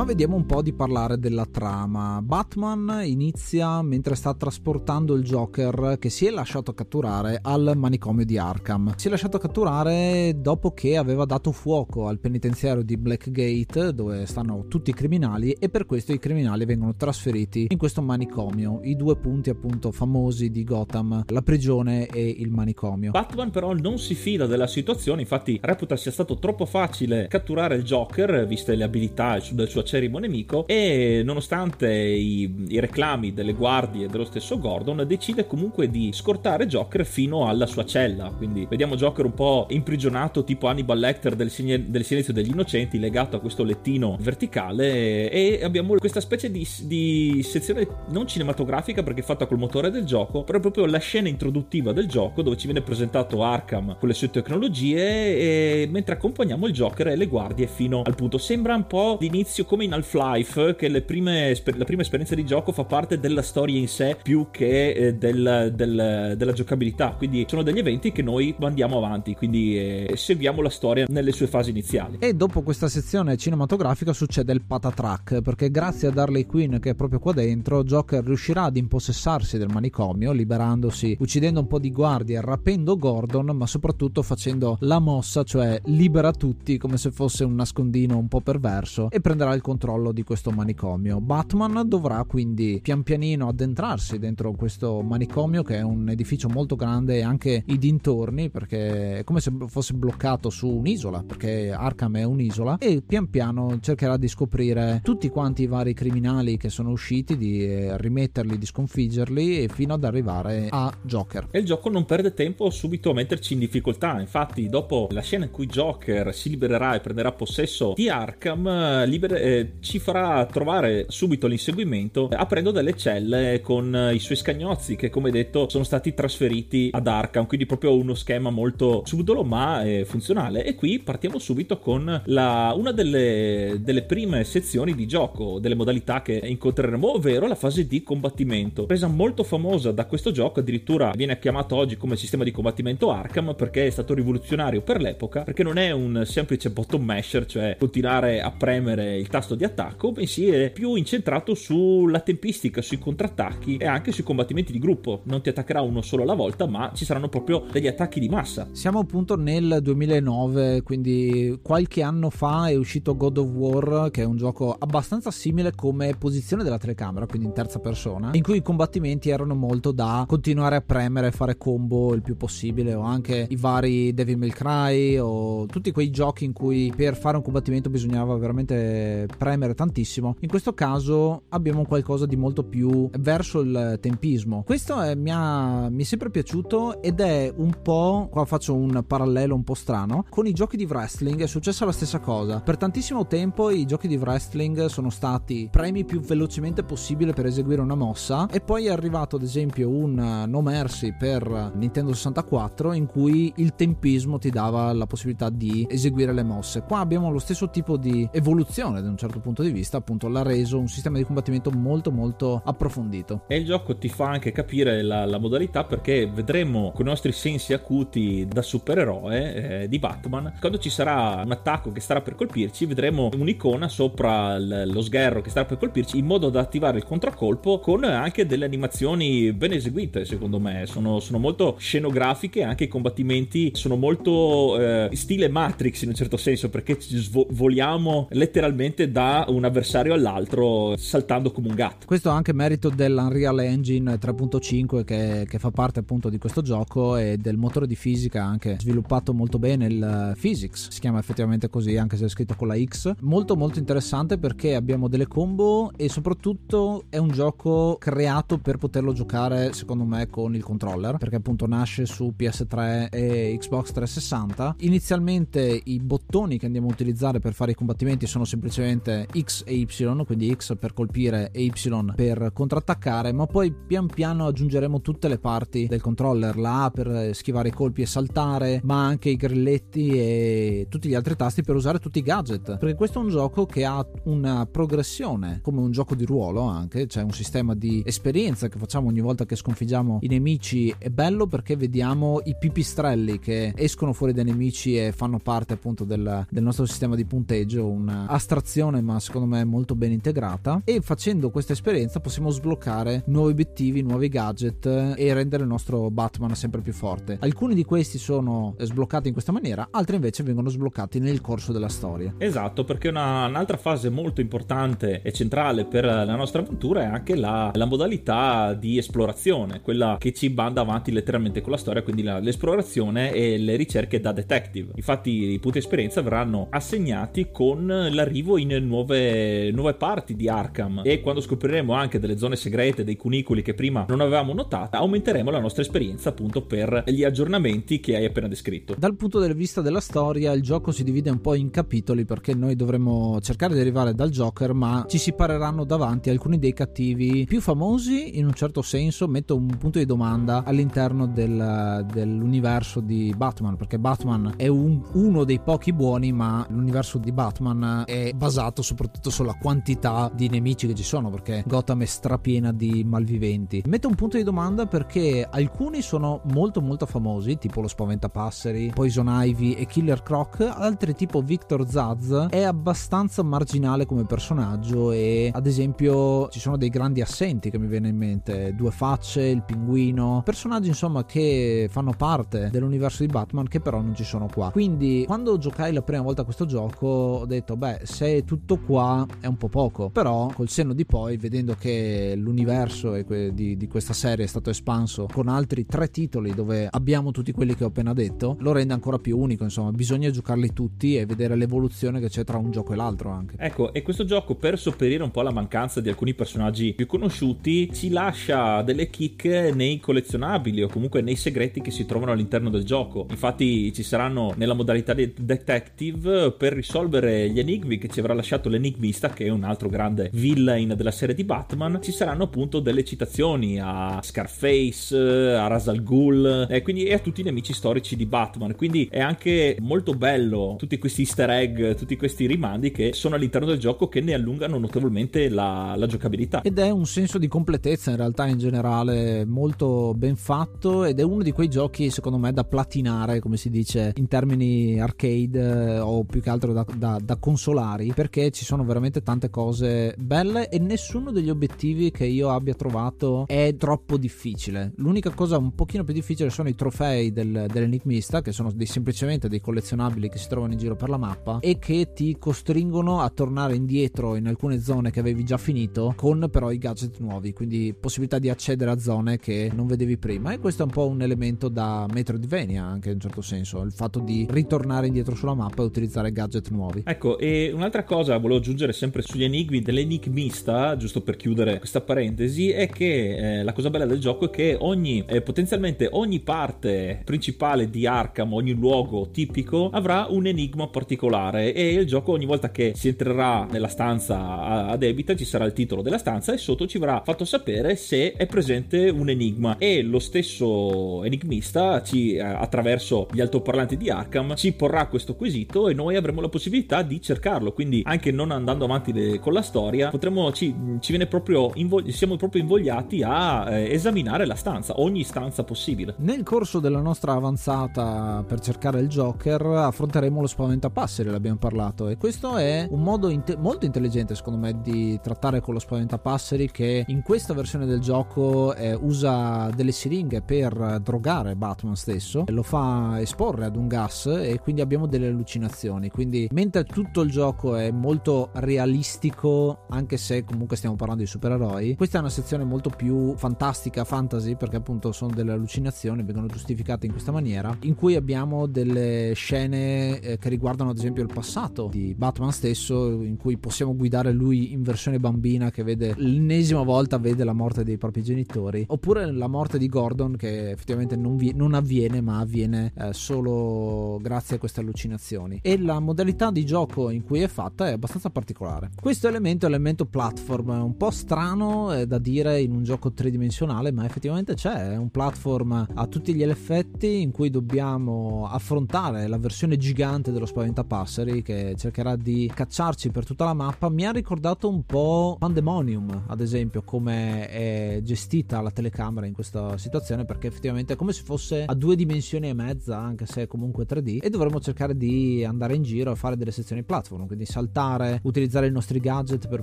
Ma 0.00 0.06
vediamo 0.06 0.34
un 0.34 0.46
po' 0.46 0.62
di 0.62 0.72
parlare 0.72 1.18
della 1.18 1.44
trama. 1.44 2.22
Batman 2.22 3.02
inizia 3.04 3.82
mentre 3.82 4.14
sta 4.14 4.32
trasportando 4.32 5.12
il 5.14 5.22
Joker 5.22 5.98
che 5.98 6.08
si 6.08 6.24
è 6.24 6.30
lasciato 6.30 6.72
catturare 6.72 7.38
al 7.42 7.74
manicomio 7.76 8.24
di 8.24 8.38
Arkham. 8.38 8.94
Si 8.96 9.08
è 9.08 9.10
lasciato 9.10 9.36
catturare 9.36 10.36
dopo 10.38 10.72
che 10.72 10.96
aveva 10.96 11.26
dato 11.26 11.52
fuoco 11.52 12.06
al 12.06 12.18
penitenziario 12.18 12.82
di 12.82 12.96
Blackgate 12.96 13.92
dove 13.92 14.24
stanno 14.24 14.64
tutti 14.68 14.88
i 14.88 14.94
criminali 14.94 15.52
e 15.52 15.68
per 15.68 15.84
questo 15.84 16.14
i 16.14 16.18
criminali 16.18 16.64
vengono 16.64 16.96
trasferiti 16.96 17.66
in 17.68 17.76
questo 17.76 18.00
manicomio, 18.00 18.80
i 18.84 18.96
due 18.96 19.16
punti 19.18 19.50
appunto 19.50 19.92
famosi 19.92 20.50
di 20.50 20.64
Gotham, 20.64 21.24
la 21.26 21.42
prigione 21.42 22.06
e 22.06 22.26
il 22.38 22.50
manicomio. 22.50 23.10
Batman 23.10 23.50
però 23.50 23.74
non 23.74 23.98
si 23.98 24.14
fida 24.14 24.46
della 24.46 24.66
situazione, 24.66 25.20
infatti 25.20 25.58
reputa 25.60 25.94
sia 25.96 26.10
stato 26.10 26.38
troppo 26.38 26.64
facile 26.64 27.26
catturare 27.28 27.74
il 27.74 27.82
Joker 27.82 28.46
viste 28.46 28.74
le 28.74 28.84
abilità 28.84 29.38
del 29.52 29.68
suo 29.68 29.88
acerrimo 29.90 30.18
nemico 30.18 30.66
e 30.68 31.22
nonostante 31.24 31.92
i, 31.92 32.66
i, 32.68 32.78
reclami 32.78 33.34
delle 33.34 33.52
guardie 33.54 34.06
dello 34.06 34.24
stesso 34.24 34.58
Gordon 34.58 35.04
decide 35.06 35.46
comunque 35.46 35.90
di 35.90 36.10
scortare 36.12 36.66
Joker 36.66 37.04
fino 37.04 37.48
alla 37.48 37.66
sua 37.66 37.84
cella. 37.84 38.32
Quindi 38.36 38.66
vediamo 38.68 38.94
Joker 38.94 39.24
un 39.24 39.34
po' 39.34 39.66
imprigionato 39.70 40.44
tipo 40.44 40.68
Hannibal 40.68 40.98
Lecter 40.98 41.34
del, 41.34 41.50
signe, 41.50 41.90
del 41.90 42.04
silenzio 42.04 42.32
degli 42.32 42.50
innocenti 42.50 42.98
legato 42.98 43.36
a 43.36 43.40
questo 43.40 43.64
lettino 43.64 44.16
verticale. 44.20 45.30
E 45.30 45.60
abbiamo 45.62 45.94
questa 45.96 46.20
specie 46.20 46.50
di, 46.50 46.66
di 46.82 47.42
sezione 47.42 47.86
non 48.08 48.26
cinematografica 48.26 49.02
perché 49.02 49.20
è 49.20 49.24
fatta 49.24 49.46
col 49.46 49.58
motore 49.58 49.90
del 49.90 50.04
gioco 50.04 50.44
però 50.44 50.60
proprio 50.60 50.86
la 50.86 50.98
scena 50.98 51.28
introduttiva 51.28 51.92
del 51.92 52.06
gioco 52.06 52.42
dove 52.42 52.56
ci 52.56 52.66
viene 52.66 52.82
presentato 52.82 53.42
Arkham 53.42 53.96
con 53.98 54.08
le 54.08 54.14
sue 54.14 54.30
tecnologie 54.30 55.00
e 55.00 55.88
mentre 55.90 56.14
accompagniamo 56.14 56.66
il 56.66 56.72
Joker 56.72 57.08
e 57.08 57.16
le 57.16 57.26
guardie 57.26 57.66
fino 57.66 58.02
al 58.02 58.14
punto. 58.14 58.38
Sembra 58.38 58.74
un 58.74 58.86
po' 58.86 59.16
d'inizio 59.18 59.64
come 59.64 59.79
in 59.82 59.92
Half-Life 59.92 60.76
che 60.76 61.02
prime, 61.02 61.54
la 61.64 61.84
prima 61.84 62.02
esperienza 62.02 62.34
di 62.34 62.44
gioco 62.44 62.72
fa 62.72 62.84
parte 62.84 63.18
della 63.18 63.42
storia 63.42 63.78
in 63.78 63.88
sé 63.88 64.16
più 64.22 64.48
che 64.50 64.90
eh, 64.90 65.14
del, 65.14 65.72
del, 65.74 66.34
della 66.36 66.52
giocabilità. 66.52 67.14
Quindi 67.16 67.44
sono 67.48 67.62
degli 67.62 67.78
eventi 67.78 68.12
che 68.12 68.22
noi 68.22 68.54
mandiamo 68.58 68.96
avanti 68.96 69.34
quindi 69.34 69.78
eh, 69.78 70.12
seguiamo 70.16 70.60
la 70.60 70.68
storia 70.68 71.06
nelle 71.08 71.32
sue 71.32 71.46
fasi 71.46 71.70
iniziali. 71.70 72.18
E 72.20 72.34
dopo 72.34 72.62
questa 72.62 72.88
sezione 72.88 73.36
cinematografica 73.36 74.12
succede 74.12 74.52
il 74.52 74.62
patatrack 74.62 75.40
perché 75.40 75.70
grazie 75.70 76.08
ad 76.08 76.18
Harley 76.18 76.44
Quinn 76.44 76.76
che 76.76 76.90
è 76.90 76.94
proprio 76.94 77.18
qua 77.18 77.32
dentro 77.32 77.82
Joker 77.82 78.22
riuscirà 78.22 78.64
ad 78.64 78.76
impossessarsi 78.76 79.56
del 79.56 79.70
manicomio 79.72 80.32
liberandosi 80.32 81.16
uccidendo 81.20 81.60
un 81.60 81.66
po' 81.66 81.78
di 81.78 81.90
guardie 81.90 82.40
rapendo 82.42 82.96
Gordon 82.96 83.46
ma 83.56 83.66
soprattutto 83.66 84.22
facendo 84.22 84.76
la 84.80 84.98
mossa 84.98 85.42
cioè 85.42 85.80
libera 85.86 86.32
tutti 86.32 86.76
come 86.76 86.98
se 86.98 87.10
fosse 87.10 87.44
un 87.44 87.54
nascondino 87.54 88.18
un 88.18 88.28
po' 88.28 88.40
perverso 88.40 89.08
e 89.10 89.20
prenderà 89.20 89.54
il 89.54 89.62
controllo 89.70 90.10
di 90.10 90.24
questo 90.24 90.50
manicomio. 90.50 91.20
Batman 91.20 91.82
dovrà 91.86 92.24
quindi 92.24 92.80
pian 92.82 93.04
pianino 93.04 93.46
addentrarsi 93.46 94.18
dentro 94.18 94.50
questo 94.52 95.00
manicomio 95.00 95.62
che 95.62 95.76
è 95.76 95.82
un 95.82 96.08
edificio 96.08 96.48
molto 96.48 96.74
grande 96.74 97.18
e 97.18 97.22
anche 97.22 97.62
i 97.66 97.78
dintorni 97.78 98.50
perché 98.50 99.18
è 99.18 99.24
come 99.24 99.40
se 99.40 99.52
fosse 99.68 99.94
bloccato 99.94 100.50
su 100.50 100.66
un'isola 100.66 101.22
perché 101.22 101.70
Arkham 101.70 102.16
è 102.16 102.24
un'isola 102.24 102.78
e 102.78 103.00
pian 103.06 103.30
piano 103.30 103.78
cercherà 103.80 104.16
di 104.16 104.26
scoprire 104.26 105.00
tutti 105.04 105.28
quanti 105.28 105.62
i 105.62 105.66
vari 105.66 105.94
criminali 105.94 106.56
che 106.56 106.68
sono 106.68 106.90
usciti, 106.90 107.36
di 107.36 107.64
eh, 107.64 107.96
rimetterli, 107.96 108.58
di 108.58 108.66
sconfiggerli 108.66 109.62
e 109.62 109.68
fino 109.68 109.94
ad 109.94 110.02
arrivare 110.02 110.66
a 110.68 110.92
Joker. 111.00 111.46
E 111.52 111.60
il 111.60 111.64
gioco 111.64 111.88
non 111.90 112.04
perde 112.06 112.34
tempo 112.34 112.70
subito 112.70 113.10
a 113.10 113.14
metterci 113.14 113.52
in 113.52 113.60
difficoltà, 113.60 114.18
infatti 114.18 114.68
dopo 114.68 115.06
la 115.12 115.20
scena 115.20 115.44
in 115.44 115.52
cui 115.52 115.66
Joker 115.66 116.34
si 116.34 116.48
libererà 116.48 116.96
e 116.96 117.00
prenderà 117.00 117.30
possesso 117.30 117.92
di 117.94 118.08
Arkham, 118.08 118.66
eh, 118.66 119.06
liber- 119.06 119.32
eh, 119.32 119.59
ci 119.80 119.98
farà 119.98 120.46
trovare 120.46 121.06
subito 121.08 121.46
l'inseguimento 121.46 122.28
aprendo 122.32 122.70
delle 122.70 122.94
celle 122.94 123.60
con 123.60 124.10
i 124.12 124.18
suoi 124.18 124.36
scagnozzi 124.36 124.96
che 124.96 125.10
come 125.10 125.30
detto 125.30 125.68
sono 125.68 125.84
stati 125.84 126.14
trasferiti 126.14 126.90
ad 126.92 127.06
Arkham 127.06 127.46
quindi 127.46 127.66
proprio 127.66 127.96
uno 127.96 128.14
schema 128.14 128.50
molto 128.50 129.02
subdolo 129.04 129.44
ma 129.44 129.82
eh, 129.82 130.04
funzionale. 130.04 130.64
E 130.64 130.74
qui 130.74 130.98
partiamo 130.98 131.38
subito 131.38 131.78
con 131.78 132.22
la, 132.26 132.72
una 132.76 132.92
delle, 132.92 133.78
delle, 133.80 134.02
prime 134.02 134.44
sezioni 134.44 134.94
di 134.94 135.06
gioco 135.06 135.58
delle 135.58 135.74
modalità 135.74 136.22
che 136.22 136.40
incontreremo 136.44 137.14
ovvero 137.14 137.46
la 137.46 137.54
fase 137.54 137.86
di 137.86 138.02
combattimento. 138.02 138.86
Resa 138.88 139.06
molto 139.08 139.42
famosa 139.42 139.92
da 139.92 140.06
questo 140.06 140.30
gioco 140.30 140.60
addirittura 140.60 141.12
viene 141.16 141.38
chiamato 141.38 141.76
oggi 141.76 141.96
come 141.96 142.16
sistema 142.16 142.44
di 142.44 142.50
combattimento 142.50 143.10
Arkham 143.10 143.54
perché 143.54 143.86
è 143.86 143.90
stato 143.90 144.14
rivoluzionario 144.14 144.82
per 144.82 145.00
l'epoca 145.00 145.42
perché 145.42 145.62
non 145.62 145.78
è 145.78 145.90
un 145.90 146.22
semplice 146.24 146.70
bottom 146.70 147.02
masher 147.02 147.46
cioè 147.46 147.76
continuare 147.78 148.40
a 148.40 148.50
premere 148.50 149.16
il 149.16 149.28
tasto 149.28 149.39
di 149.54 149.64
attacco, 149.64 150.12
bensì 150.12 150.48
è 150.48 150.70
più 150.70 150.94
incentrato 150.94 151.54
sulla 151.54 152.20
tempistica, 152.20 152.82
sui 152.82 152.98
contrattacchi 152.98 153.76
e 153.76 153.86
anche 153.86 154.12
sui 154.12 154.22
combattimenti 154.22 154.72
di 154.72 154.78
gruppo. 154.78 155.20
Non 155.24 155.42
ti 155.42 155.48
attaccherà 155.48 155.80
uno 155.80 156.02
solo 156.02 156.22
alla 156.22 156.34
volta, 156.34 156.66
ma 156.66 156.92
ci 156.94 157.04
saranno 157.04 157.28
proprio 157.28 157.64
degli 157.70 157.86
attacchi 157.86 158.20
di 158.20 158.28
massa. 158.28 158.68
Siamo 158.72 158.98
appunto 158.98 159.36
nel 159.36 159.78
2009, 159.82 160.82
quindi 160.82 161.58
qualche 161.62 162.02
anno 162.02 162.30
fa 162.30 162.68
è 162.68 162.76
uscito 162.76 163.16
God 163.16 163.38
of 163.38 163.48
War, 163.48 164.10
che 164.10 164.22
è 164.22 164.24
un 164.24 164.36
gioco 164.36 164.76
abbastanza 164.78 165.30
simile 165.30 165.72
come 165.74 166.14
posizione 166.18 166.62
della 166.62 166.78
telecamera, 166.78 167.26
quindi 167.26 167.46
in 167.48 167.54
terza 167.54 167.78
persona, 167.78 168.30
in 168.32 168.42
cui 168.42 168.58
i 168.58 168.62
combattimenti 168.62 169.30
erano 169.30 169.54
molto 169.54 169.92
da 169.92 170.24
continuare 170.26 170.76
a 170.76 170.80
premere 170.80 171.28
e 171.28 171.30
fare 171.30 171.56
combo 171.56 172.14
il 172.14 172.22
più 172.22 172.36
possibile, 172.36 172.94
o 172.94 173.02
anche 173.02 173.46
i 173.48 173.56
vari 173.56 174.12
Devil 174.14 174.38
May 174.38 174.50
Cry, 174.50 175.16
o 175.18 175.66
tutti 175.66 175.90
quei 175.92 176.10
giochi 176.10 176.44
in 176.44 176.52
cui 176.52 176.92
per 176.94 177.16
fare 177.16 177.36
un 177.36 177.42
combattimento 177.42 177.90
bisognava 177.90 178.36
veramente 178.36 179.26
premere 179.36 179.74
tantissimo. 179.74 180.36
In 180.40 180.48
questo 180.48 180.74
caso 180.74 181.42
abbiamo 181.50 181.84
qualcosa 181.84 182.26
di 182.26 182.36
molto 182.36 182.64
più 182.64 183.08
verso 183.18 183.60
il 183.60 183.98
tempismo. 184.00 184.62
Questo 184.64 185.00
è, 185.00 185.14
mi, 185.14 185.30
ha, 185.32 185.88
mi 185.90 186.02
è 186.02 186.06
sempre 186.06 186.30
piaciuto 186.30 187.00
ed 187.02 187.20
è 187.20 187.52
un 187.54 187.78
po', 187.82 188.28
qua 188.30 188.44
faccio 188.44 188.74
un 188.74 189.04
parallelo 189.06 189.54
un 189.54 189.64
po' 189.64 189.74
strano, 189.74 190.24
con 190.28 190.46
i 190.46 190.52
giochi 190.52 190.76
di 190.76 190.84
wrestling 190.84 191.42
è 191.42 191.46
successa 191.46 191.84
la 191.84 191.92
stessa 191.92 192.18
cosa. 192.18 192.60
Per 192.60 192.76
tantissimo 192.76 193.26
tempo 193.26 193.70
i 193.70 193.86
giochi 193.86 194.08
di 194.08 194.16
wrestling 194.16 194.86
sono 194.86 195.10
stati 195.10 195.68
premi 195.70 196.04
più 196.04 196.20
velocemente 196.20 196.82
possibile 196.82 197.32
per 197.32 197.46
eseguire 197.46 197.80
una 197.80 197.94
mossa 197.94 198.48
e 198.50 198.60
poi 198.60 198.86
è 198.86 198.90
arrivato 198.90 199.36
ad 199.36 199.42
esempio 199.42 199.88
un 199.88 200.44
No 200.46 200.60
Mercy 200.60 201.14
per 201.16 201.72
Nintendo 201.74 202.12
64 202.12 202.92
in 202.92 203.06
cui 203.06 203.52
il 203.56 203.74
tempismo 203.74 204.38
ti 204.38 204.50
dava 204.50 204.92
la 204.92 205.06
possibilità 205.06 205.50
di 205.50 205.86
eseguire 205.88 206.32
le 206.32 206.42
mosse. 206.42 206.82
Qua 206.82 206.98
abbiamo 206.98 207.30
lo 207.30 207.38
stesso 207.38 207.70
tipo 207.70 207.96
di 207.96 208.28
evoluzione 208.32 209.02
da 209.02 209.08
un 209.08 209.16
certo 209.20 209.40
punto 209.40 209.62
di 209.62 209.70
vista 209.70 209.98
appunto 209.98 210.28
l'ha 210.28 210.42
reso 210.42 210.78
un 210.78 210.88
sistema 210.88 211.18
di 211.18 211.24
combattimento 211.24 211.70
molto 211.70 212.10
molto 212.10 212.62
approfondito. 212.64 213.42
E 213.46 213.56
il 213.56 213.64
gioco 213.64 213.96
ti 213.96 214.08
fa 214.08 214.28
anche 214.28 214.52
capire 214.52 215.02
la, 215.02 215.24
la 215.26 215.38
modalità 215.38 215.84
perché 215.84 216.26
vedremo 216.26 216.92
con 216.92 217.06
i 217.06 217.08
nostri 217.08 217.32
sensi 217.32 217.72
acuti 217.72 218.46
da 218.50 218.62
supereroe 218.62 219.82
eh, 219.82 219.88
di 219.88 219.98
Batman. 219.98 220.54
Quando 220.58 220.78
ci 220.78 220.90
sarà 220.90 221.42
un 221.44 221.52
attacco 221.52 221.92
che 221.92 222.00
starà 222.00 222.20
per 222.20 222.34
colpirci 222.34 222.86
vedremo 222.86 223.30
un'icona 223.36 223.88
sopra 223.88 224.58
l- 224.58 224.90
lo 224.90 225.00
sgherro 225.02 225.40
che 225.40 225.50
starà 225.50 225.66
per 225.66 225.78
colpirci 225.78 226.18
in 226.18 226.26
modo 226.26 226.50
da 226.50 226.60
attivare 226.60 226.98
il 226.98 227.04
contraccolpo 227.04 227.78
con 227.78 228.04
anche 228.04 228.46
delle 228.46 228.64
animazioni 228.64 229.52
ben 229.52 229.72
eseguite 229.72 230.24
secondo 230.24 230.58
me. 230.58 230.86
Sono, 230.86 231.20
sono 231.20 231.38
molto 231.38 231.76
scenografiche 231.78 232.62
anche 232.62 232.84
i 232.84 232.88
combattimenti 232.88 233.72
sono 233.74 233.96
molto 233.96 234.78
eh, 234.78 235.08
stile 235.12 235.48
Matrix 235.48 236.02
in 236.02 236.08
un 236.08 236.14
certo 236.14 236.36
senso 236.36 236.68
perché 236.68 236.98
ci 236.98 237.16
svoliamo 237.16 238.28
letteralmente 238.30 239.09
da 239.10 239.44
un 239.48 239.64
avversario 239.64 240.14
all'altro 240.14 240.96
saltando 240.96 241.50
come 241.50 241.68
un 241.68 241.74
gatto. 241.74 242.06
Questo 242.06 242.30
è 242.30 242.32
anche 242.32 242.52
merito 242.52 242.88
dell'Unreal 242.88 243.60
Engine 243.60 244.14
3.5 244.14 245.04
che, 245.04 245.46
che, 245.48 245.58
fa 245.58 245.70
parte 245.70 246.00
appunto 246.00 246.28
di 246.28 246.38
questo 246.38 246.62
gioco 246.62 247.16
e 247.16 247.36
del 247.36 247.56
motore 247.56 247.86
di 247.86 247.96
fisica 247.96 248.44
anche 248.44 248.76
sviluppato 248.78 249.34
molto 249.34 249.58
bene 249.58 249.86
il 249.86 250.36
Physics, 250.38 250.88
si 250.90 251.00
chiama 251.00 251.18
effettivamente 251.18 251.68
così 251.68 251.96
anche 251.96 252.16
se 252.16 252.26
è 252.26 252.28
scritto 252.28 252.54
con 252.54 252.68
la 252.68 252.76
X. 252.82 253.14
Molto 253.20 253.56
molto 253.56 253.78
interessante 253.78 254.38
perché 254.38 254.74
abbiamo 254.74 255.08
delle 255.08 255.26
combo 255.26 255.92
e 255.96 256.08
soprattutto 256.08 257.04
è 257.08 257.18
un 257.18 257.30
gioco 257.30 257.96
creato 257.98 258.58
per 258.58 258.76
poterlo 258.76 259.12
giocare 259.12 259.72
secondo 259.72 260.04
me 260.04 260.28
con 260.28 260.54
il 260.54 260.62
controller 260.62 261.16
perché 261.16 261.36
appunto 261.36 261.66
nasce 261.66 262.06
su 262.06 262.32
PS3 262.36 263.08
e 263.10 263.56
Xbox 263.58 263.92
360. 263.92 264.76
Inizialmente 264.80 265.80
i 265.84 265.98
bottoni 265.98 266.58
che 266.58 266.66
andiamo 266.66 266.88
a 266.88 266.92
utilizzare 266.92 267.40
per 267.40 267.52
fare 267.52 267.72
i 267.72 267.74
combattimenti 267.74 268.26
sono 268.26 268.44
semplicemente 268.44 268.99
X 269.02 269.62
e 269.66 269.74
Y, 269.74 270.24
quindi 270.24 270.52
X 270.54 270.76
per 270.78 270.92
colpire 270.92 271.50
e 271.52 271.62
Y 271.62 271.72
per 272.14 272.50
contrattaccare, 272.52 273.32
ma 273.32 273.46
poi 273.46 273.72
pian 273.72 274.06
piano 274.06 274.46
aggiungeremo 274.46 275.00
tutte 275.00 275.28
le 275.28 275.38
parti 275.38 275.86
del 275.86 276.00
controller, 276.00 276.56
la 276.56 276.84
A 276.84 276.90
per 276.90 277.34
schivare 277.34 277.68
i 277.68 277.72
colpi 277.72 278.02
e 278.02 278.06
saltare, 278.06 278.80
ma 278.84 279.04
anche 279.04 279.30
i 279.30 279.36
grilletti 279.36 280.08
e 280.10 280.86
tutti 280.88 281.08
gli 281.08 281.14
altri 281.14 281.36
tasti 281.36 281.62
per 281.62 281.74
usare 281.74 281.98
tutti 281.98 282.18
i 282.18 282.22
gadget, 282.22 282.78
perché 282.78 282.94
questo 282.94 283.20
è 283.20 283.22
un 283.22 283.28
gioco 283.28 283.66
che 283.66 283.84
ha 283.84 284.04
una 284.24 284.66
progressione 284.66 285.60
come 285.62 285.80
un 285.80 285.90
gioco 285.90 286.14
di 286.14 286.24
ruolo 286.24 286.62
anche, 286.62 287.06
c'è 287.06 287.22
un 287.22 287.32
sistema 287.32 287.74
di 287.74 288.02
esperienza 288.04 288.68
che 288.68 288.78
facciamo 288.78 289.08
ogni 289.08 289.20
volta 289.20 289.44
che 289.46 289.56
sconfiggiamo 289.56 290.18
i 290.22 290.28
nemici, 290.28 290.94
è 290.98 291.08
bello 291.08 291.46
perché 291.46 291.76
vediamo 291.76 292.40
i 292.44 292.56
pipistrelli 292.58 293.38
che 293.38 293.72
escono 293.76 294.12
fuori 294.12 294.32
dai 294.32 294.44
nemici 294.44 294.96
e 294.96 295.12
fanno 295.12 295.38
parte 295.38 295.74
appunto 295.74 296.04
del, 296.04 296.46
del 296.48 296.62
nostro 296.62 296.86
sistema 296.86 297.14
di 297.14 297.24
punteggio, 297.24 297.88
un'astrazione 297.88 298.89
ma 298.98 299.20
secondo 299.20 299.46
me 299.46 299.62
molto 299.64 299.94
ben 299.94 300.10
integrata 300.10 300.82
e 300.84 301.00
facendo 301.00 301.50
questa 301.50 301.72
esperienza 301.72 302.18
possiamo 302.18 302.50
sbloccare 302.50 303.22
nuovi 303.26 303.52
obiettivi, 303.52 304.02
nuovi 304.02 304.28
gadget 304.28 304.86
e 305.16 305.32
rendere 305.32 305.62
il 305.62 305.68
nostro 305.68 306.10
Batman 306.10 306.54
sempre 306.56 306.80
più 306.80 306.92
forte. 306.92 307.38
Alcuni 307.40 307.74
di 307.74 307.84
questi 307.84 308.18
sono 308.18 308.74
sbloccati 308.78 309.28
in 309.28 309.32
questa 309.32 309.52
maniera, 309.52 309.88
altri 309.90 310.16
invece 310.16 310.42
vengono 310.42 310.68
sbloccati 310.68 311.20
nel 311.20 311.40
corso 311.40 311.72
della 311.72 311.88
storia. 311.88 312.34
Esatto, 312.38 312.84
perché 312.84 313.08
una, 313.08 313.46
un'altra 313.46 313.76
fase 313.76 314.08
molto 314.08 314.40
importante 314.40 315.22
e 315.22 315.32
centrale 315.32 315.84
per 315.84 316.04
la 316.04 316.36
nostra 316.36 316.62
avventura 316.62 317.02
è 317.02 317.04
anche 317.04 317.36
la, 317.36 317.70
la 317.74 317.84
modalità 317.84 318.74
di 318.74 318.98
esplorazione, 318.98 319.80
quella 319.80 320.16
che 320.18 320.32
ci 320.32 320.50
banda 320.50 320.80
avanti 320.80 321.12
letteralmente 321.12 321.60
con 321.60 321.72
la 321.72 321.78
storia, 321.78 322.02
quindi 322.02 322.22
la, 322.22 322.38
l'esplorazione 322.38 323.32
e 323.32 323.58
le 323.58 323.76
ricerche 323.76 324.20
da 324.20 324.32
detective. 324.32 324.92
Infatti 324.96 325.30
i 325.30 325.58
punti 325.58 325.78
esperienza 325.78 326.22
verranno 326.22 326.68
assegnati 326.70 327.48
con 327.52 327.86
l'arrivo 327.86 328.58
in 328.58 328.79
nuove, 328.80 329.70
nuove 329.72 329.94
parti 329.94 330.34
di 330.34 330.48
Arkham 330.48 331.02
e 331.04 331.20
quando 331.20 331.40
scopriremo 331.40 331.92
anche 331.92 332.18
delle 332.18 332.38
zone 332.38 332.56
segrete, 332.56 333.04
dei 333.04 333.16
cunicoli 333.16 333.62
che 333.62 333.74
prima 333.74 334.06
non 334.08 334.20
avevamo 334.20 334.52
notato, 334.52 334.96
aumenteremo 334.96 335.50
la 335.50 335.60
nostra 335.60 335.82
esperienza 335.82 336.30
appunto 336.30 336.62
per 336.62 337.04
gli 337.06 337.24
aggiornamenti 337.24 338.00
che 338.00 338.16
hai 338.16 338.24
appena 338.24 338.48
descritto. 338.48 338.94
Dal 338.96 339.16
punto 339.16 339.40
di 339.40 339.52
vista 339.52 339.80
della 339.80 340.00
storia, 340.00 340.52
il 340.52 340.62
gioco 340.62 340.92
si 340.92 341.04
divide 341.04 341.30
un 341.30 341.40
po' 341.40 341.54
in 341.54 341.70
capitoli 341.70 342.24
perché 342.24 342.54
noi 342.54 342.76
dovremo 342.76 343.40
cercare 343.40 343.74
di 343.74 343.80
arrivare 343.80 344.14
dal 344.14 344.30
Joker, 344.30 344.72
ma 344.72 345.04
ci 345.08 345.18
si 345.18 345.32
pareranno 345.32 345.84
davanti 345.84 346.30
alcuni 346.30 346.58
dei 346.58 346.72
cattivi 346.72 347.44
più 347.46 347.60
famosi 347.60 348.38
in 348.38 348.46
un 348.46 348.54
certo 348.54 348.82
senso. 348.82 349.26
Metto 349.28 349.56
un 349.56 349.76
punto 349.78 349.98
di 349.98 350.06
domanda 350.06 350.64
all'interno 350.64 351.26
del, 351.26 352.06
dell'universo 352.12 353.00
di 353.00 353.32
Batman, 353.36 353.76
perché 353.76 353.98
Batman 353.98 354.54
è 354.56 354.68
un, 354.68 355.00
uno 355.12 355.44
dei 355.44 355.60
pochi 355.60 355.92
buoni, 355.92 356.32
ma 356.32 356.66
l'universo 356.70 357.18
di 357.18 357.32
Batman 357.32 358.04
è 358.06 358.32
basato 358.32 358.69
soprattutto 358.76 359.30
sulla 359.30 359.54
quantità 359.54 360.30
di 360.34 360.48
nemici 360.48 360.86
che 360.86 360.94
ci 360.94 361.02
sono, 361.02 361.30
perché 361.30 361.64
Gotham 361.66 362.02
è 362.02 362.06
strapiena 362.06 362.72
di 362.72 363.04
malviventi. 363.04 363.82
Metto 363.86 364.08
un 364.08 364.14
punto 364.14 364.36
di 364.36 364.42
domanda 364.42 364.86
perché 364.86 365.46
alcuni 365.48 366.02
sono 366.02 366.40
molto 366.52 366.80
molto 366.80 367.06
famosi, 367.06 367.58
tipo 367.58 367.80
lo 367.80 367.88
Spaventapasseri, 367.88 368.92
Poison 368.94 369.28
Ivy 369.28 369.72
e 369.72 369.86
Killer 369.86 370.22
Croc, 370.22 370.60
altri 370.60 371.14
tipo 371.14 371.40
Victor 371.42 371.88
Zaz 371.88 372.46
è 372.50 372.62
abbastanza 372.62 373.42
marginale 373.42 374.06
come 374.06 374.24
personaggio 374.24 375.12
e 375.12 375.50
ad 375.52 375.66
esempio 375.66 376.48
ci 376.48 376.60
sono 376.60 376.76
dei 376.76 376.88
grandi 376.88 377.20
assenti 377.20 377.70
che 377.70 377.78
mi 377.78 377.86
viene 377.86 378.08
in 378.08 378.16
mente, 378.16 378.74
Due 378.74 378.90
Facce, 378.90 379.42
il 379.42 379.62
Pinguino, 379.62 380.42
personaggi 380.44 380.88
insomma 380.88 381.24
che 381.24 381.88
fanno 381.90 382.12
parte 382.16 382.68
dell'universo 382.70 383.24
di 383.24 383.28
Batman 383.30 383.66
che 383.66 383.80
però 383.80 384.00
non 384.00 384.14
ci 384.14 384.24
sono 384.24 384.48
qua. 384.52 384.70
Quindi 384.70 385.24
quando 385.26 385.58
giocai 385.58 385.92
la 385.92 386.02
prima 386.02 386.22
volta 386.22 386.42
a 386.42 386.44
questo 386.44 386.66
gioco 386.66 387.06
ho 387.06 387.46
detto 387.46 387.76
beh 387.76 388.00
se 388.04 388.26
è 388.26 388.44
tutto 388.60 388.78
qua 388.84 389.26
è 389.40 389.46
un 389.46 389.56
po' 389.56 389.68
poco, 389.68 390.10
però 390.10 390.48
col 390.54 390.68
senno 390.68 390.92
di 390.92 391.04
poi 391.06 391.36
vedendo 391.36 391.74
che 391.78 392.34
l'universo 392.36 393.20
di, 393.52 393.76
di 393.76 393.88
questa 393.88 394.12
serie 394.12 394.44
è 394.44 394.48
stato 394.48 394.70
espanso 394.70 395.26
con 395.32 395.48
altri 395.48 395.86
tre 395.86 396.10
titoli 396.10 396.54
dove 396.54 396.88
abbiamo 396.90 397.30
tutti 397.30 397.52
quelli 397.52 397.74
che 397.74 397.84
ho 397.84 397.88
appena 397.88 398.12
detto, 398.12 398.56
lo 398.60 398.72
rende 398.72 398.92
ancora 398.92 399.18
più 399.18 399.38
unico, 399.38 399.64
insomma 399.64 399.90
bisogna 399.90 400.30
giocarli 400.30 400.72
tutti 400.72 401.16
e 401.16 401.26
vedere 401.26 401.56
l'evoluzione 401.56 402.20
che 402.20 402.28
c'è 402.28 402.44
tra 402.44 402.58
un 402.58 402.70
gioco 402.70 402.92
e 402.92 402.96
l'altro 402.96 403.30
anche. 403.30 403.56
Ecco, 403.58 403.92
e 403.92 404.02
questo 404.02 404.24
gioco 404.24 404.54
per 404.54 404.78
sopperire 404.78 405.22
un 405.22 405.30
po' 405.30 405.40
alla 405.40 405.52
mancanza 405.52 406.00
di 406.00 406.08
alcuni 406.08 406.34
personaggi 406.34 406.92
più 406.92 407.06
conosciuti 407.06 407.90
ci 407.92 408.10
lascia 408.10 408.82
delle 408.82 409.08
chicche 409.10 409.72
nei 409.74 409.98
collezionabili 410.00 410.82
o 410.82 410.88
comunque 410.88 411.22
nei 411.22 411.36
segreti 411.36 411.80
che 411.80 411.90
si 411.90 412.04
trovano 412.04 412.32
all'interno 412.32 412.70
del 412.70 412.84
gioco. 412.84 413.26
Infatti 413.30 413.92
ci 413.92 414.02
saranno 414.02 414.52
nella 414.56 414.74
modalità 414.74 415.14
di 415.14 415.32
detective 415.36 416.52
per 416.52 416.72
risolvere 416.72 417.48
gli 417.50 417.58
enigmi 417.58 417.98
che 417.98 418.08
ci 418.08 418.20
avrà 418.20 418.34
lasciato 418.40 418.68
l'enigmista 418.68 419.28
che 419.30 419.46
è 419.46 419.50
un 419.50 419.64
altro 419.64 419.88
grande 419.88 420.30
villain 420.32 420.94
della 420.96 421.10
serie 421.10 421.34
di 421.34 421.44
Batman, 421.44 422.00
ci 422.02 422.12
saranno 422.12 422.44
appunto 422.44 422.80
delle 422.80 423.04
citazioni 423.04 423.78
a 423.78 424.18
Scarface, 424.22 425.16
a 425.16 425.66
Ras 425.66 425.88
al 425.88 426.02
Ghul 426.02 426.66
e 426.68 426.82
quindi 426.82 427.04
e 427.04 427.14
a 427.14 427.18
tutti 427.18 427.42
i 427.42 427.44
nemici 427.44 427.72
storici 427.72 428.16
di 428.16 428.26
Batman. 428.26 428.74
Quindi 428.74 429.08
è 429.10 429.20
anche 429.20 429.76
molto 429.80 430.14
bello 430.14 430.76
tutti 430.78 430.98
questi 430.98 431.22
easter 431.22 431.50
egg, 431.50 431.94
tutti 431.94 432.16
questi 432.16 432.46
rimandi 432.46 432.90
che 432.90 433.12
sono 433.12 433.34
all'interno 433.34 433.66
del 433.68 433.78
gioco 433.78 434.08
che 434.08 434.20
ne 434.20 434.34
allungano 434.34 434.78
notevolmente 434.78 435.48
la, 435.48 435.94
la 435.96 436.06
giocabilità. 436.06 436.62
Ed 436.62 436.78
è 436.78 436.90
un 436.90 437.06
senso 437.06 437.38
di 437.38 437.48
completezza 437.48 438.10
in 438.10 438.16
realtà 438.16 438.46
in 438.46 438.58
generale 438.58 439.44
molto 439.44 440.14
ben 440.16 440.36
fatto 440.36 441.04
ed 441.04 441.20
è 441.20 441.22
uno 441.22 441.42
di 441.42 441.52
quei 441.52 441.68
giochi 441.68 442.10
secondo 442.10 442.38
me 442.38 442.52
da 442.52 442.64
platinare 442.64 443.40
come 443.40 443.56
si 443.56 443.68
dice 443.68 444.12
in 444.16 444.28
termini 444.28 445.00
arcade 445.00 445.58
eh, 445.96 445.98
o 445.98 446.24
più 446.24 446.40
che 446.40 446.50
altro 446.50 446.72
da, 446.72 446.86
da, 446.96 447.18
da 447.22 447.36
consolari 447.36 448.12
perché 448.14 448.29
ci 448.30 448.64
sono 448.64 448.84
veramente 448.84 449.22
tante 449.22 449.50
cose 449.50 450.14
belle 450.16 450.68
e 450.68 450.78
nessuno 450.78 451.30
degli 451.30 451.50
obiettivi 451.50 452.10
che 452.10 452.24
io 452.24 452.50
abbia 452.50 452.74
trovato 452.74 453.44
è 453.46 453.74
troppo 453.76 454.16
difficile. 454.16 454.92
L'unica 454.96 455.30
cosa 455.30 455.58
un 455.58 455.74
pochino 455.74 456.04
più 456.04 456.14
difficile 456.14 456.50
sono 456.50 456.68
i 456.68 456.74
trofei 456.74 457.32
del, 457.32 457.66
dell'enigmista 457.70 458.40
che 458.40 458.52
sono 458.52 458.70
dei, 458.72 458.86
semplicemente 458.86 459.48
dei 459.48 459.60
collezionabili 459.60 460.28
che 460.28 460.38
si 460.38 460.48
trovano 460.48 460.72
in 460.72 460.78
giro 460.78 460.96
per 460.96 461.08
la 461.08 461.16
mappa 461.16 461.58
e 461.60 461.78
che 461.78 462.12
ti 462.14 462.36
costringono 462.38 463.20
a 463.20 463.30
tornare 463.30 463.74
indietro 463.74 464.36
in 464.36 464.46
alcune 464.46 464.80
zone 464.80 465.10
che 465.10 465.20
avevi 465.20 465.44
già 465.44 465.58
finito 465.58 466.12
con 466.16 466.48
però 466.50 466.70
i 466.70 466.78
gadget 466.78 467.18
nuovi, 467.18 467.52
quindi 467.52 467.94
possibilità 467.98 468.38
di 468.38 468.48
accedere 468.48 468.90
a 468.90 468.98
zone 468.98 469.38
che 469.38 469.70
non 469.74 469.86
vedevi 469.86 470.16
prima 470.16 470.52
e 470.52 470.58
questo 470.58 470.82
è 470.82 470.84
un 470.86 470.92
po' 470.92 471.06
un 471.06 471.22
elemento 471.22 471.68
da 471.68 472.06
Metroidvania 472.12 472.84
anche 472.84 473.08
in 473.08 473.14
un 473.14 473.20
certo 473.20 473.42
senso, 473.42 473.82
il 473.82 473.92
fatto 473.92 474.20
di 474.20 474.46
ritornare 474.48 475.06
indietro 475.06 475.34
sulla 475.34 475.54
mappa 475.54 475.82
e 475.82 475.86
utilizzare 475.86 476.32
gadget 476.32 476.70
nuovi. 476.70 477.02
Ecco, 477.04 477.38
e 477.38 477.72
un'altra 477.72 478.04
cosa 478.04 478.19
volevo 478.22 478.56
aggiungere 478.56 478.92
sempre 478.92 479.22
sugli 479.22 479.44
enigmi 479.44 479.80
dell'enigmista, 479.80 480.96
giusto 480.96 481.22
per 481.22 481.36
chiudere 481.36 481.78
questa 481.78 482.00
parentesi, 482.00 482.70
è 482.70 482.88
che 482.88 483.58
eh, 483.58 483.62
la 483.62 483.72
cosa 483.72 483.90
bella 483.90 484.06
del 484.06 484.18
gioco 484.18 484.46
è 484.46 484.50
che 484.50 484.76
ogni 484.78 485.24
eh, 485.26 485.40
potenzialmente 485.40 486.08
ogni 486.12 486.40
parte 486.40 487.22
principale 487.24 487.90
di 487.90 488.06
Arkham, 488.06 488.52
ogni 488.52 488.72
luogo 488.72 489.28
tipico 489.30 489.90
avrà 489.92 490.26
un 490.28 490.46
enigma 490.46 490.88
particolare 490.88 491.72
e 491.72 491.92
il 491.92 492.06
gioco 492.06 492.32
ogni 492.32 492.46
volta 492.46 492.70
che 492.70 492.92
si 492.94 493.08
entrerà 493.08 493.66
nella 493.70 493.88
stanza 493.88 494.88
ad 494.88 495.02
Ebita 495.02 495.34
ci 495.34 495.44
sarà 495.44 495.64
il 495.64 495.72
titolo 495.72 496.02
della 496.02 496.18
stanza 496.18 496.52
e 496.52 496.58
sotto 496.58 496.86
ci 496.86 496.98
verrà 496.98 497.22
fatto 497.24 497.44
sapere 497.44 497.96
se 497.96 498.32
è 498.32 498.46
presente 498.46 499.08
un 499.08 499.28
enigma. 499.28 499.76
E 499.78 500.02
lo 500.02 500.18
stesso 500.18 501.24
enigmista 501.24 502.02
ci, 502.02 502.34
eh, 502.34 502.40
attraverso 502.40 503.28
gli 503.32 503.40
altoparlanti 503.40 503.96
di 503.96 504.10
Arkham 504.10 504.54
ci 504.56 504.72
porrà 504.72 505.06
questo 505.06 505.34
quesito 505.34 505.88
e 505.88 505.94
noi 505.94 506.16
avremo 506.16 506.40
la 506.40 506.48
possibilità 506.48 507.02
di 507.02 507.20
cercarlo. 507.20 507.72
Quindi 507.72 508.02
anche 508.10 508.32
non 508.32 508.50
andando 508.50 508.84
avanti 508.84 509.12
le, 509.12 509.38
con 509.38 509.52
la 509.52 509.62
storia 509.62 510.10
potremo 510.10 510.50
ci, 510.52 510.74
ci 510.98 511.10
viene 511.10 511.26
proprio 511.26 511.70
invogli- 511.74 512.10
siamo 512.10 512.36
proprio 512.36 512.60
invogliati 512.60 513.22
a 513.22 513.70
eh, 513.70 513.92
esaminare 513.92 514.46
la 514.46 514.56
stanza 514.56 515.00
ogni 515.00 515.22
stanza 515.22 515.62
possibile. 515.62 516.14
Nel 516.18 516.42
corso 516.42 516.80
della 516.80 517.00
nostra 517.00 517.32
avanzata 517.34 518.44
per 518.46 518.58
cercare 518.60 519.00
il 519.00 519.08
Joker 519.08 519.62
affronteremo 519.62 520.40
lo 520.40 520.46
spaventapasseri 520.48 521.30
l'abbiamo 521.30 521.58
parlato 521.58 522.08
e 522.08 522.16
questo 522.16 522.56
è 522.56 522.86
un 522.90 523.02
modo 523.02 523.28
inte- 523.28 523.56
molto 523.56 523.84
intelligente 523.84 524.34
secondo 524.34 524.58
me 524.58 524.80
di 524.82 525.20
trattare 525.22 525.60
con 525.60 525.74
lo 525.74 525.80
spaventapasseri 525.80 526.70
che 526.70 527.04
in 527.06 527.22
questa 527.22 527.54
versione 527.54 527.86
del 527.86 528.00
gioco 528.00 528.74
eh, 528.74 528.92
usa 528.94 529.70
delle 529.74 529.92
siringhe 529.92 530.42
per 530.42 530.98
drogare 531.00 531.54
Batman 531.54 531.94
stesso 531.94 532.44
lo 532.48 532.62
fa 532.64 533.20
esporre 533.20 533.66
ad 533.66 533.76
un 533.76 533.86
gas 533.86 534.26
e 534.26 534.58
quindi 534.60 534.80
abbiamo 534.80 535.06
delle 535.06 535.28
allucinazioni. 535.28 536.10
Quindi 536.10 536.48
mentre 536.50 536.84
tutto 536.84 537.20
il 537.20 537.30
gioco 537.30 537.76
è 537.76 537.90
molto 538.00 538.50
realistico, 538.54 539.84
anche 539.90 540.16
se 540.16 540.44
comunque 540.44 540.76
stiamo 540.76 540.96
parlando 540.96 541.22
di 541.22 541.28
supereroi. 541.28 541.94
Questa 541.96 542.16
è 542.16 542.20
una 542.20 542.30
sezione 542.30 542.64
molto 542.64 542.90
più 542.90 543.36
fantastica, 543.36 544.04
fantasy, 544.04 544.56
perché 544.56 544.76
appunto 544.76 545.12
sono 545.12 545.32
delle 545.34 545.52
allucinazioni, 545.52 546.22
vengono 546.22 546.46
giustificate 546.46 547.06
in 547.06 547.12
questa 547.12 547.30
maniera, 547.30 547.76
in 547.82 547.94
cui 547.94 548.16
abbiamo 548.16 548.66
delle 548.66 549.32
scene 549.34 550.18
eh, 550.20 550.38
che 550.38 550.48
riguardano 550.48 550.90
ad 550.90 550.96
esempio 550.96 551.22
il 551.22 551.30
passato 551.32 551.88
di 551.90 552.14
Batman 552.16 552.52
stesso, 552.52 553.22
in 553.22 553.36
cui 553.36 553.58
possiamo 553.58 553.94
guidare 553.94 554.32
lui 554.32 554.72
in 554.72 554.82
versione 554.82 555.20
bambina 555.20 555.70
che 555.70 555.82
vede 555.82 556.14
l'ennesima 556.16 556.82
volta 556.82 557.18
vede 557.18 557.44
la 557.44 557.52
morte 557.52 557.84
dei 557.84 557.98
propri 557.98 558.22
genitori, 558.22 558.84
oppure 558.88 559.30
la 559.30 559.46
morte 559.46 559.76
di 559.78 559.88
Gordon 559.88 560.36
che 560.36 560.70
effettivamente 560.70 561.16
non, 561.16 561.36
vi- 561.36 561.52
non 561.54 561.74
avviene, 561.74 562.20
ma 562.22 562.38
avviene 562.38 562.92
eh, 562.96 563.12
solo 563.12 564.18
grazie 564.22 564.56
a 564.56 564.58
queste 564.58 564.80
allucinazioni. 564.80 565.58
E 565.62 565.78
la 565.78 566.00
modalità 566.00 566.50
di 566.50 566.64
gioco 566.64 567.10
in 567.10 567.22
cui 567.22 567.40
è 567.40 567.48
fatta 567.48 567.89
abbastanza 567.92 568.30
particolare. 568.30 568.90
Questo 569.00 569.28
elemento 569.28 569.66
è 569.66 569.68
l'elemento 569.68 570.06
platform, 570.06 570.76
è 570.76 570.80
un 570.80 570.96
po' 570.96 571.10
strano 571.10 571.92
eh, 571.92 572.06
da 572.06 572.18
dire 572.18 572.60
in 572.60 572.72
un 572.72 572.82
gioco 572.82 573.12
tridimensionale, 573.12 573.92
ma 573.92 574.04
effettivamente 574.04 574.54
c'è, 574.54 574.92
è 574.92 574.96
un 574.96 575.10
platform 575.10 575.86
a 575.94 576.06
tutti 576.06 576.34
gli 576.34 576.42
effetti 576.42 577.20
in 577.20 577.30
cui 577.30 577.50
dobbiamo 577.50 578.48
affrontare 578.50 579.26
la 579.26 579.38
versione 579.38 579.76
gigante 579.76 580.32
dello 580.32 580.46
spaventapasseri 580.46 581.42
che 581.42 581.74
cercherà 581.76 582.16
di 582.16 582.50
cacciarci 582.52 583.10
per 583.10 583.24
tutta 583.24 583.44
la 583.44 583.54
mappa. 583.54 583.88
Mi 583.88 584.06
ha 584.06 584.10
ricordato 584.10 584.68
un 584.68 584.84
po' 584.84 585.36
Pandemonium, 585.38 586.24
ad 586.26 586.40
esempio, 586.40 586.82
come 586.82 587.48
è 587.48 588.00
gestita 588.02 588.60
la 588.60 588.70
telecamera 588.70 589.26
in 589.26 589.32
questa 589.32 589.76
situazione, 589.78 590.24
perché 590.24 590.48
effettivamente 590.48 590.94
è 590.94 590.96
come 590.96 591.12
se 591.12 591.22
fosse 591.22 591.64
a 591.64 591.74
due 591.74 591.96
dimensioni 591.96 592.48
e 592.48 592.54
mezza, 592.54 592.98
anche 592.98 593.26
se 593.26 593.42
è 593.42 593.46
comunque 593.46 593.86
3D, 593.86 594.18
e 594.20 594.30
dovremo 594.30 594.60
cercare 594.60 594.96
di 594.96 595.44
andare 595.44 595.74
in 595.74 595.82
giro 595.82 596.12
e 596.12 596.16
fare 596.16 596.36
delle 596.36 596.50
sezioni 596.50 596.82
platform, 596.82 597.26
quindi 597.26 597.46
saltare, 597.46 597.79
utilizzare 598.22 598.66
i 598.66 598.70
nostri 598.70 599.00
gadget 599.00 599.48
per 599.48 599.62